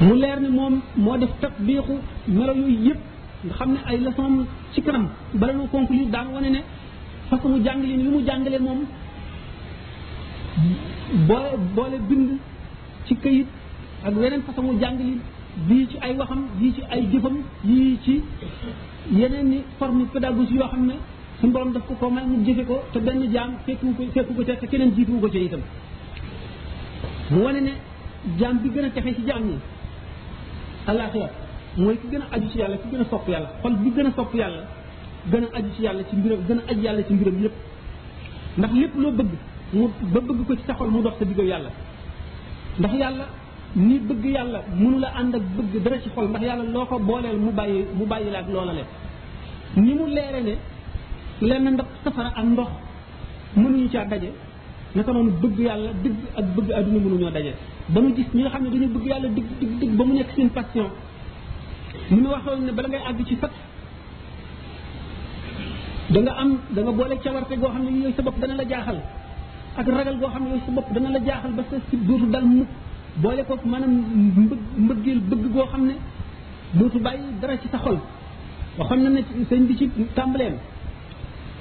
mu 0.00 0.14
leer 0.14 0.40
ne 0.40 0.48
moom 0.48 0.80
moo 0.96 1.16
def 1.18 1.30
tatbiixu 1.40 1.94
melo 2.28 2.52
yooyu 2.54 2.80
yëpp 2.88 3.00
nga 3.44 3.54
xam 3.54 3.70
ne 3.72 3.78
ay 3.86 3.98
leçon 3.98 4.44
ci 4.72 4.82
kanam 4.82 5.08
bala 5.34 5.52
nu 5.52 5.66
conclure 5.68 6.06
daan 6.10 6.28
wane 6.34 6.50
ne 6.50 6.60
façon 7.28 7.62
jàngaleen 7.64 8.00
yu 8.04 8.10
mu 8.10 8.20
jàngale 8.26 8.58
moom 8.58 8.78
boole 11.28 11.56
boole 11.76 11.98
bind 12.08 12.30
ci 13.06 13.14
këyit 13.14 13.46
ak 14.04 14.14
weneen 14.14 14.42
façon 14.42 14.64
wu 14.66 14.78
jàngali 14.80 15.18
bii 15.68 15.86
ci 15.88 15.96
ay 16.00 16.14
waxam 16.16 16.44
yii 16.60 16.72
ci 16.74 16.80
ay 16.90 17.02
jëfam 17.12 17.36
yii 17.64 17.98
ci 18.02 18.20
yeneen 19.10 19.52
i 19.52 19.60
forme 19.78 20.06
pédagogie 20.12 20.56
yoo 20.58 20.68
xam 20.68 20.86
ne 20.86 20.94
suñu 21.40 21.52
borom 21.52 21.72
daf 21.72 21.86
ko 21.86 21.94
ko 21.94 22.10
may 22.10 22.24
mu 22.24 22.44
jëfe 22.44 22.64
ko 22.66 22.80
te 22.92 22.98
benn 22.98 23.30
jaam 23.32 23.50
fekku 23.66 23.94
ko 23.96 24.02
fekku 24.14 24.34
ko 24.34 24.42
ca 24.44 24.54
te 24.56 24.66
keneen 24.66 24.92
jiitu 24.94 25.20
ko 25.20 25.28
ca 25.28 25.38
itam 25.38 25.60
mu 27.30 27.42
wane 27.44 27.60
ne 27.60 27.72
jaam 28.38 28.58
bi 28.62 28.68
gën 28.70 28.84
a 28.84 28.90
texe 28.90 29.14
ci 29.16 29.26
jaam 29.26 29.42
ñi 29.44 29.58
àllaaxira 30.86 31.28
mooy 31.76 31.96
ki 31.98 32.06
gën 32.10 32.20
a 32.22 32.26
aju 32.36 32.48
ci 32.48 32.58
yàlla 32.58 32.76
ki 32.76 32.88
gën 32.90 33.00
a 33.00 33.04
sopp 33.04 33.28
yàlla 33.28 33.48
xol 33.62 33.76
bi 33.76 33.90
gën 33.90 34.06
a 34.06 34.12
sopp 34.16 34.34
yàlla 34.34 34.62
gën 35.30 35.44
a 35.44 35.56
aju 35.58 35.68
ci 35.76 35.82
yàlla 35.82 36.02
ci 36.04 36.16
mbiram 36.16 36.38
gën 36.48 36.58
a 36.58 36.62
aju 36.70 36.80
yàlla 36.82 37.02
ci 37.02 37.12
mbiram 37.12 37.40
yépp 37.42 37.52
ndax 38.58 38.70
lépp 38.74 38.94
loo 38.98 39.10
bëgg 39.12 39.28
mu 39.72 39.88
ba 40.12 40.20
bëgg 40.20 40.46
ko 40.46 40.56
ci 40.56 40.62
sa 40.66 40.74
xol 40.74 40.90
mu 40.90 41.02
dox 41.02 41.18
sa 41.18 41.24
digg 41.26 41.38
yàlla 41.46 41.70
ni 43.76 43.98
bëgg 44.02 44.24
yàlla 44.26 44.60
mënula 44.76 45.08
ànd 45.18 45.34
ak 45.34 45.42
bëgg 45.56 45.82
dara 45.84 45.98
ci 46.02 46.08
xol 46.14 46.26
ndax 46.28 46.42
yàlla 46.44 46.64
loo 46.64 46.86
ko 46.86 46.98
booleel 46.98 47.38
mu 47.38 47.50
bàyyi 47.52 47.84
mu 47.96 48.04
bàyyi 48.06 48.30
la 48.30 48.38
ak 48.38 48.48
loola 48.48 48.72
le 48.72 48.84
ni 49.76 49.94
mu 49.94 50.06
leere 50.08 50.40
ne 50.42 50.54
lenn 51.48 51.72
ndax 51.74 51.86
safara 52.04 52.30
ak 52.34 52.44
ndox 52.44 52.68
mënuñu 53.56 53.88
caa 53.92 54.04
daje 54.06 54.30
naka 54.94 55.12
noonu 55.12 55.30
bëgg 55.42 55.58
yàlla 55.58 55.90
dëgg 56.02 56.16
ak 56.38 56.44
bëgg 56.56 56.70
àdduna 56.78 56.98
mënuñoo 57.04 57.30
daje 57.30 57.52
ba 57.88 58.00
mu 58.00 58.14
gis 58.16 58.26
ñi 58.34 58.40
nga 58.42 58.50
xam 58.50 58.62
ne 58.64 58.70
dañu 58.70 58.88
bëgg 58.94 59.06
yàlla 59.06 59.28
dëgg 59.28 59.48
dëgg 59.60 59.72
dëgg 59.80 59.92
ba 59.98 60.04
mu 60.04 60.12
nekk 60.14 60.30
seen 60.36 60.50
passion 60.50 60.88
mu 62.10 62.20
nu 62.20 62.28
waxoon 62.28 62.64
ne 62.66 62.72
bala 62.72 62.88
ngay 62.88 63.02
àgg 63.08 63.24
ci 63.26 63.36
fat 63.36 63.52
da 66.10 66.20
nga 66.20 66.32
am 66.40 66.58
da 66.70 66.80
nga 66.82 66.92
boole 66.92 67.14
cawarte 67.22 67.54
goo 67.60 67.68
xam 67.70 67.82
ne 67.84 67.90
yooyu 67.90 68.14
sa 68.16 68.22
bopp 68.22 68.38
dana 68.40 68.54
la 68.56 68.64
jaaxal 68.68 69.00
ak 69.78 69.86
ragal 69.86 70.16
goo 70.18 70.28
xam 70.28 70.42
ne 70.42 70.48
yooyu 70.48 70.62
sa 70.66 70.70
bopp 70.72 70.92
dana 70.92 71.08
la 71.10 71.18
jaaxal 71.26 71.52
ba 71.52 71.62
sa 71.70 71.76
si 71.88 71.96
dal 72.34 72.46
boole 73.18 73.42
kook 73.46 73.64
maanaam 73.64 73.92
mbë 74.46 74.54
mbëggeel 74.86 75.20
bëgg 75.28 75.46
goo 75.52 75.66
xam 75.72 75.82
ne 75.86 75.94
dootu 76.78 76.98
bàyyi 77.00 77.22
dara 77.40 77.56
ci 77.56 77.68
sa 77.70 77.78
xol 77.78 77.98
waxoon 78.78 79.02
na 79.02 79.08
ne 79.10 79.20
sëñ 79.50 79.62
bi 79.66 79.76
ci 79.76 79.90
tàmbaleem 80.14 80.54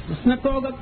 mas 0.09 0.25
na 0.25 0.37
toog 0.37 0.65
ak 0.65 0.75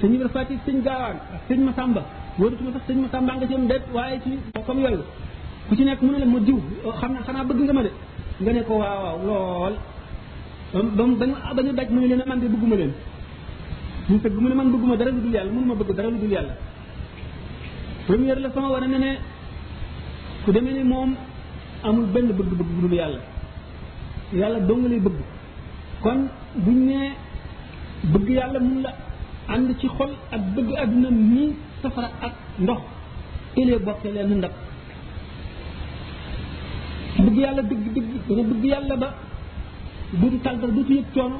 sëñ 0.00 0.14
Ibra 0.14 0.28
Faati 0.28 0.54
sëñ 0.66 0.82
Gaawaan 0.84 1.16
ak 1.34 1.40
sëñ 1.48 1.60
Masamba 1.64 2.02
wóoratuma 2.38 2.70
sax 2.72 2.82
sëñ 2.88 2.96
Masamba 3.02 3.34
nga 3.36 3.46
ci 3.46 3.54
am 3.54 3.66
déet 3.66 3.82
waaye 3.92 4.20
ci 4.24 4.38
comme 4.66 4.80
yooyu 4.80 5.02
ku 5.68 5.76
ci 5.76 5.84
nekk 5.84 6.00
mu 6.02 6.10
ne 6.12 6.18
la 6.18 6.26
ma 6.26 6.38
diw 6.38 6.58
xam 7.00 7.12
ne 7.12 7.18
xanaa 7.26 7.44
bëgg 7.44 7.60
nga 7.62 7.72
ma 7.72 7.82
de 7.82 7.90
nga 8.40 8.52
ne 8.52 8.62
ko 8.62 8.74
waaw 8.76 9.18
waaw 9.26 9.70
lool 9.70 9.76
ba 10.96 11.02
mu 11.06 11.16
ba 11.16 11.62
daj 11.78 11.88
mu 11.90 12.00
ne 12.00 12.06
leen 12.06 12.22
man 12.26 12.38
de 12.40 12.46
bëgguma 12.48 12.76
leen 12.76 12.92
ñu 14.08 14.18
tëgg 14.20 14.36
mu 14.42 14.48
ne 14.48 14.54
man 14.54 14.70
bëgguma 14.72 14.96
dara 14.96 15.10
lu 15.10 15.20
dul 15.20 15.32
yàlla 15.32 15.52
mënuma 15.52 15.74
bëgg 15.74 15.94
dara 15.96 16.08
lu 16.10 16.18
dul 16.18 16.30
yàlla 16.36 16.54
première 18.06 18.40
leçon 18.40 18.62
war 18.68 18.82
a 18.82 18.86
ne 18.88 19.18
ku 20.44 20.52
demee 20.52 20.72
ni 20.72 20.82
moom 20.92 21.14
amul 21.82 22.06
benn 22.14 22.26
bëgg-bëgg 22.38 22.62
bu 22.76 22.80
dul 22.80 22.94
yàlla 23.00 23.20
yàlla 24.40 24.58
dong 24.68 24.84
lay 24.90 25.00
bëgg 25.06 25.18
kon 26.02 26.20
buñ 26.64 26.76
nee 26.88 27.10
bëgg 28.12 28.28
yàlla 28.38 28.58
mun 28.66 28.78
la 28.84 28.90
ànd 29.54 29.68
ci 29.80 29.86
xol 29.96 30.12
ak 30.34 30.42
bëgg 30.54 30.70
àdduna 30.82 31.10
nii 31.10 31.52
safara 31.82 32.08
ak 32.26 32.34
ndox 32.62 32.82
tëlee 33.54 33.78
bokke 33.86 34.08
leen 34.14 34.34
ndab 34.38 34.54
bëgg 37.24 37.36
yàlla 37.44 37.62
dëgg 37.70 37.84
bëgg 38.50 38.64
yàlla 38.72 38.94
ba 39.02 39.08
dootu 40.18 40.38
tàggal 40.46 40.70
dootu 40.74 40.92
yëg 40.98 41.06
coono 41.14 41.38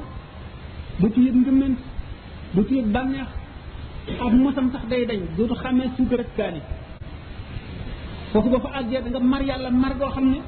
dootu 1.00 1.20
yëg 1.26 1.34
ngëmment 1.40 1.78
dootu 2.54 2.74
yëg 2.78 2.86
bànneex 2.94 3.30
ak 4.26 4.32
mosam 4.42 4.66
sax 4.72 4.84
day 4.90 5.02
dañ 5.10 5.20
dootu 5.36 5.54
xàmmee 5.62 5.90
suukar 5.96 6.20
ak 6.24 6.30
kaani 6.36 6.60
foofu 8.34 8.48
boo 8.50 8.58
fa 8.58 8.70
àggee 8.80 9.00
da 9.04 9.08
nga 9.10 9.20
mar 9.20 9.42
yàlla 9.48 9.70
mar 9.70 9.92
goo 10.00 10.10
xam 10.14 10.26
ne 10.32 10.38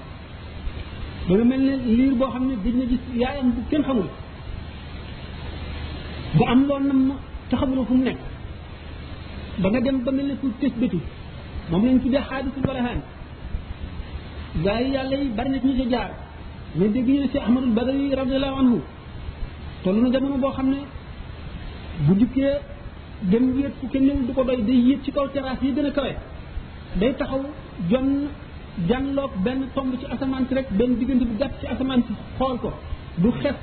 nga 1.28 1.44
mel 1.50 1.60
ne 1.68 1.74
liir 1.98 2.14
boo 2.18 2.28
xam 2.32 2.42
ne 2.48 2.54
dina 2.64 2.84
gis 2.90 3.00
yaayam 3.20 3.48
bu 3.54 3.60
kenn 3.70 3.82
xamul 3.88 4.08
bu 6.36 6.44
am 6.52 6.60
loo 6.68 6.78
nam 6.80 7.12
te 7.48 7.54
xamuloo 7.56 7.84
fu 7.88 7.94
mu 7.94 8.04
nekk 8.04 8.18
da 9.62 9.66
nga 9.68 9.80
dem 9.80 9.98
ba 10.04 10.10
mel 10.12 10.26
ne 10.30 10.34
ku 10.40 10.46
tës 10.60 10.72
bëtu 10.80 10.98
moom 11.70 11.84
lañ 11.86 11.98
tuddee 12.02 12.22
xaadisul 12.28 12.62
barahaan 12.68 13.00
gaa 14.64 14.80
yi 14.82 14.90
yàlla 14.94 15.16
yi 15.20 15.28
bari 15.36 15.50
na 15.50 15.58
ci 15.60 15.66
ñu 15.68 15.76
sa 15.82 15.88
jaar 15.90 16.10
mais 16.76 16.88
dégg 16.88 17.08
ñu 17.08 17.20
ne 17.20 17.28
si 17.32 17.38
ahmadul 17.38 17.70
badawi 17.76 18.14
radiallahu 18.20 18.56
anhu 18.62 18.80
toll 19.82 19.96
na 20.02 20.08
dem 20.10 20.24
boo 20.42 20.50
xam 20.56 20.66
ne 20.72 20.78
bu 22.06 22.14
jukkee 22.20 22.52
dem 23.30 23.44
wéet 23.54 23.74
fu 23.80 23.86
kenn 23.92 24.26
du 24.26 24.32
ko 24.32 24.42
doy 24.44 24.60
day 24.68 24.74
yéeg 24.86 25.02
ci 25.04 25.10
kaw 25.12 25.26
terrasse 25.32 25.62
yi 25.66 25.72
gën 25.76 25.86
a 25.86 25.90
kawe 25.90 26.12
day 27.00 27.14
taxaw 27.20 27.40
jonn 27.90 28.26
jàlloog 28.88 29.30
benn 29.44 29.62
tomb 29.74 29.94
ci 30.00 30.06
asamaan 30.10 30.44
rek 30.50 30.66
benn 30.78 30.94
diggante 30.98 31.24
bu 31.24 31.36
gàtt 31.38 31.50
ci 31.60 31.66
asamaan 31.66 32.00
si 32.08 32.14
xool 32.38 32.56
ko 32.62 32.72
du 33.16 33.30
xef 33.42 33.54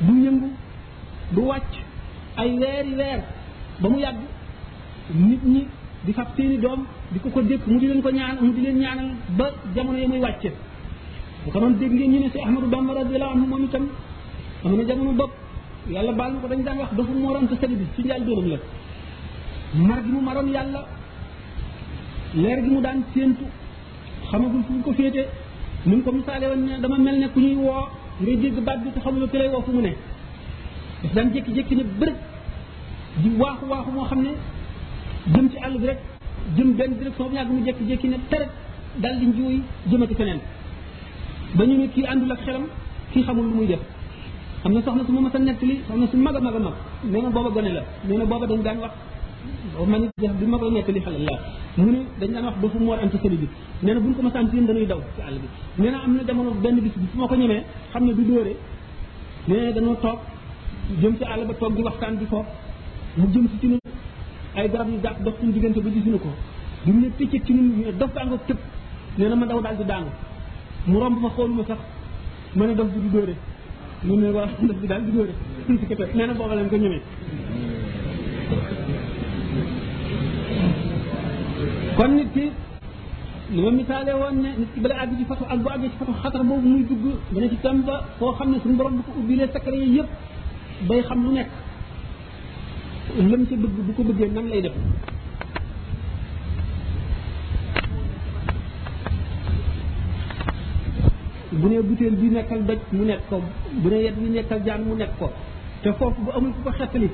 du 0.00 0.14
yëngu 0.26 0.48
du 1.34 1.42
wàcc 1.44 1.72
ay 2.36 2.50
weeri 2.58 2.94
weer 2.94 3.20
ba 3.80 3.88
mu 3.88 3.98
yàgg 3.98 4.18
nit 5.28 5.44
ñi 5.44 5.64
di 6.04 6.12
fab 6.12 6.28
seeni 6.36 6.56
doom 6.58 6.84
di 7.10 7.18
ko 7.18 7.28
ko 7.30 7.42
dékk 7.42 7.66
mu 7.68 7.78
di 7.80 7.86
leen 7.86 8.02
ko 8.02 8.10
ñaan 8.10 8.36
mu 8.40 8.52
di 8.52 8.60
leen 8.62 8.78
ñaanal 8.82 9.10
ba 9.38 9.46
jamono 9.74 9.98
ya 9.98 10.08
muy 10.08 10.18
wàcce 10.20 10.50
bu 11.44 11.50
ko 11.50 11.60
doon 11.60 11.72
dégg 11.80 11.92
ngeen 11.92 12.12
ñu 12.12 12.18
ne 12.20 12.28
si 12.32 12.38
Ahmadou 12.46 12.68
Bamba 12.74 12.92
radiyallahu 12.94 13.32
anhu 13.36 13.46
moom 13.52 13.64
itam 13.64 13.86
am 14.64 14.76
na 14.76 14.84
jamono 14.88 15.12
bopp 15.12 15.32
yàlla 15.94 16.12
baal 16.12 16.32
na 16.32 16.38
ko 16.42 16.48
dañ 16.48 16.62
daan 16.66 16.76
wax 16.78 16.90
dafa 16.96 17.12
mooroon 17.22 17.46
sa 17.50 17.54
sëriñ 17.60 17.76
bi 17.80 17.84
ci 17.94 18.02
njaal 18.02 18.22
dóoram 18.26 18.46
la 18.50 18.56
mar 19.86 20.00
gi 20.04 20.10
mu 20.14 20.20
maroon 20.28 20.48
yàlla 20.56 20.80
leer 22.34 22.62
gi 22.64 22.70
mu 22.70 22.80
daan 22.80 23.02
séentu 23.14 23.44
xamagul 24.30 24.62
fu 24.66 24.72
mu 24.72 24.82
ko 24.82 24.92
féete 24.92 25.26
ni 25.86 25.96
mu 25.96 26.02
ko 26.02 26.12
misaale 26.12 26.46
woon 26.50 26.62
ne 26.66 26.78
dama 26.80 26.98
mel 26.98 27.16
ne 27.18 27.28
ku 27.32 27.40
ñuy 27.40 27.54
woo 27.54 27.86
ngay 28.20 28.36
dégg 28.36 28.58
baat 28.64 28.78
bi 28.84 28.90
te 28.90 29.00
xamuloo 29.00 29.28
ki 29.28 29.38
lay 29.38 29.48
woo 29.48 29.62
fu 29.62 29.72
mu 29.72 29.80
ne 29.80 29.94
daf 31.14 31.26
jékki-jékki 31.32 31.74
ne 31.76 31.82
bërëb 32.00 32.16
di 33.22 33.28
waaxu 33.38 33.64
waaxu 33.70 33.90
moo 33.90 34.04
xam 34.04 34.22
ne 34.22 34.30
jëm 35.34 35.50
ci 35.50 35.56
àll 35.58 35.76
bi 35.78 35.86
rek 35.86 35.98
jëm 36.56 36.72
benn 36.72 36.92
direction 36.98 37.28
bu 37.28 37.34
yàgg 37.34 37.50
mu 37.50 37.62
jékki-jékki 37.66 38.08
ne 38.08 38.16
tere 38.28 38.46
dal 38.96 39.18
di 39.18 39.26
njuuy 39.26 39.62
jëmati 39.90 40.14
feneen 40.14 40.40
dañu 41.56 41.88
kii 41.94 42.04
àndul 42.04 42.32
ak 42.32 42.40
xelam 42.42 42.64
kii 43.12 43.22
xamul 43.22 43.44
lu 43.46 43.54
muy 43.54 43.66
def 43.66 43.80
soxna 44.62 45.04
su 45.06 45.12
ma 45.12 45.20
mas 45.20 45.34
a 45.34 45.38
nekk 45.38 45.62
li 45.62 45.80
soxna 45.86 46.06
su 46.10 46.16
mag 46.16 46.34
a 46.36 46.40
mag 46.40 46.54
a 46.56 46.58
mag 46.58 46.74
booba 47.32 47.50
gone 47.54 47.72
la 47.76 47.82
nee 48.06 48.16
na 48.18 48.24
booba 48.24 48.46
dañ 48.46 48.62
daan 48.62 48.78
wax 48.80 48.92
man 49.86 50.04
it 50.16 50.28
bi 50.40 50.46
ma 50.46 50.58
koy 50.58 50.70
nekk 50.70 50.88
li 50.94 51.00
xale 51.00 51.18
la 51.28 51.32
mu 51.76 51.90
ne 51.92 51.98
dañ 52.20 52.30
daan 52.32 52.44
wax 52.44 52.56
dafa 52.62 52.78
moor 52.78 52.98
am 52.98 53.10
ci 53.10 53.16
sëriñ 53.22 53.38
bi 53.38 53.48
nee 53.82 53.94
ko 53.94 54.00
buñ 54.00 54.14
ko 54.16 54.22
masaan 54.22 54.48
seen 54.50 54.66
dañuy 54.66 54.86
daw 54.86 55.00
ci 55.14 55.20
àll 55.22 55.36
bi 55.38 55.48
nee 55.82 55.90
na 55.92 55.98
am 56.04 56.14
na 56.16 56.22
jamono 56.26 56.50
benn 56.62 56.80
bis 56.82 56.92
bi 56.96 57.06
su 57.12 57.18
ma 57.18 57.26
ko 57.28 57.34
ñemee 57.36 57.62
xam 57.92 58.04
ne 58.06 58.12
du 58.14 58.22
dóore 58.24 58.54
nee 59.48 59.60
na 59.60 59.70
dañoo 59.70 59.94
toog 60.02 60.18
ci 61.18 61.24
àll 61.24 61.46
ba 61.46 61.54
toog 61.54 61.78
waxtaan 61.78 62.16
di 62.18 62.26
ko 62.26 62.44
mu 63.16 63.26
jëm 63.32 63.46
si 63.60 63.78
garab 64.72 64.88
yu 64.88 65.00
gàtt 65.00 65.22
dox 65.22 65.34
suñu 65.40 65.52
diggante 65.52 65.78
ba 65.80 65.90
gisuñu 65.94 66.18
ko 66.18 66.28
mu 66.84 66.98
ne 67.00 67.08
piccit 67.16 67.44
ci 67.44 67.52
ñun 67.52 67.68
ñu 67.78 67.92
dof 67.96 68.12
daango 68.14 68.38
tëb 68.46 68.58
daw 69.16 69.60
daal 69.62 69.76
di 69.76 69.84
daangu 69.84 70.10
mu 70.86 70.98
romb 70.98 71.18
ma 71.20 71.28
xooluma 71.28 71.64
sax 71.64 71.78
ma 72.54 72.66
ne 72.66 72.74
dof 72.74 72.88
bi 72.92 73.00
du 73.02 73.08
dóore 73.14 73.34
mu 74.02 74.14
ne 74.16 74.28
waaw 74.30 74.48
dof 74.60 74.76
bi 74.80 74.86
daal 74.86 75.04
di 75.04 75.12
dóore 75.12 75.34
nee 76.14 76.26
na 76.26 76.32
booba 76.34 76.54
leen 76.56 76.68
ko 76.68 76.76
ñemee 76.76 77.02
kon 81.98 82.14
nit 82.14 82.30
ki 82.32 82.44
li 83.54 83.60
ma 83.62 83.70
misaale 83.74 84.12
woon 84.20 84.36
ne 84.42 84.50
nit 84.60 84.70
ki 84.74 84.80
bala 84.80 84.94
àgg 85.02 85.16
ci 85.18 85.24
fatu 85.26 85.44
ak 85.52 85.58
bu 85.62 85.68
àggee 85.70 85.88
ci 85.90 85.96
fatu 85.98 86.12
xatar 86.22 86.42
boobu 86.44 86.68
muy 86.68 86.84
dugg 86.84 87.52
dana 87.62 87.82
ba 87.82 88.04
foo 88.18 88.32
xam 88.34 88.50
ne 88.52 88.60
suñu 88.60 88.76
borom 88.76 88.94
bu 88.96 89.02
ko 89.02 89.12
ubbilee 89.18 89.48
secret 89.52 89.74
yi 89.74 89.96
yëpp 89.96 90.08
bay 90.88 91.02
xam 91.02 91.24
lu 91.24 91.32
nekk 91.32 91.48
lëm 93.30 93.42
ca 93.48 93.56
bëgg 93.62 93.76
bu 93.86 93.92
ko 93.94 94.02
bëggee 94.08 94.30
nan 94.32 94.46
lay 94.48 94.62
def 94.62 94.72
bu 101.52 101.66
ne 101.68 101.80
butéel 101.82 102.14
bi 102.14 102.30
nekkal 102.30 102.62
doj 102.66 102.78
mu 102.92 103.04
nekk 103.04 103.22
ko 103.28 103.42
bu 103.72 103.88
ne 103.88 103.96
yet 104.04 104.14
bi 104.22 104.30
nekkal 104.30 104.60
jaan 104.66 104.84
mu 104.84 104.94
nekk 104.94 105.16
ko 105.18 105.32
te 105.82 105.90
foofu 105.92 106.20
bu 106.22 106.30
amul 106.30 106.52
ku 106.52 106.60
ko 106.62 106.70
xettali 106.70 107.10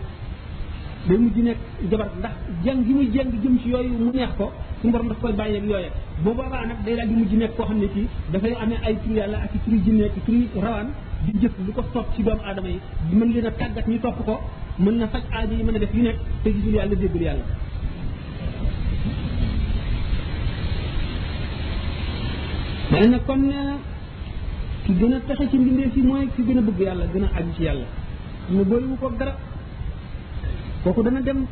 day 1.08 1.16
mujj 1.18 1.36
nekk 1.42 1.58
jabar 1.90 2.08
ndax 2.18 2.34
jàng 2.64 2.84
gi 2.84 2.92
muy 2.92 3.06
jàng 3.14 3.30
jëm 3.42 3.58
ci 3.60 3.68
yooyu 3.70 3.92
mu 4.04 4.12
neex 4.12 4.32
ko 4.36 4.52
su 4.84 4.90
borom 4.92 5.08
daf 5.08 5.20
koy 5.22 5.32
bàyyi 5.38 5.56
ak 5.60 5.64
yooya 5.70 5.90
bu 6.24 6.30
boobaa 6.36 6.64
nag 6.70 6.78
day 6.84 6.94
daal 6.96 7.08
di 7.08 7.14
mujj 7.14 7.32
nekk 7.40 7.56
koo 7.56 7.64
xam 7.66 7.78
ne 7.80 7.88
kii 7.94 8.06
dafay 8.32 8.52
amee 8.62 8.78
ay 8.86 8.94
tur 9.02 9.14
yàlla 9.18 9.36
ak 9.44 9.54
i 9.56 9.58
turi 9.64 9.78
jinne 9.84 10.04
ak 10.08 10.14
i 10.28 10.36
rawaan 10.64 10.88
di 11.24 11.32
jëf 11.40 11.52
lu 11.66 11.72
ko 11.76 11.82
sopp 11.92 12.06
ci 12.16 12.22
doomu 12.22 12.42
aadama 12.48 12.68
yi 12.68 12.80
mën 13.18 13.30
leen 13.34 13.46
a 13.46 13.50
tàggat 13.60 13.86
ñu 13.88 13.98
topp 14.04 14.18
ko 14.28 14.34
mën 14.84 14.96
na 14.98 15.06
faj 15.12 15.22
aajo 15.36 15.54
yi 15.58 15.64
mën 15.66 15.72
na 15.76 15.78
def 15.84 15.94
yu 15.98 16.02
nekk 16.08 16.18
te 16.42 16.48
gisul 16.54 16.74
yàlla 16.78 16.94
déggul 17.02 17.22
yàlla 17.28 17.44
mane 22.90 23.06
na 23.12 23.18
kon 23.26 23.40
nee 23.48 23.56
na 23.70 23.76
ki 24.84 24.92
gën 24.98 25.14
a 25.14 25.18
texe 25.26 25.44
ci 25.50 25.56
mbindeef 25.58 25.96
yi 25.96 26.02
mooy 26.08 26.28
ki 26.36 26.42
gën 26.46 26.58
a 26.58 26.62
bëgg 26.68 26.80
yàlla 26.88 27.04
gën 27.12 27.24
a 27.26 27.28
aju 27.38 27.52
ci 27.56 27.62
yàlla 27.68 27.86
ñu 28.52 28.64
boywu 28.70 28.96
ko 29.00 29.10
dara 29.18 29.34
kooku 30.84 31.02
dana 31.04 31.20
dem 31.28 31.46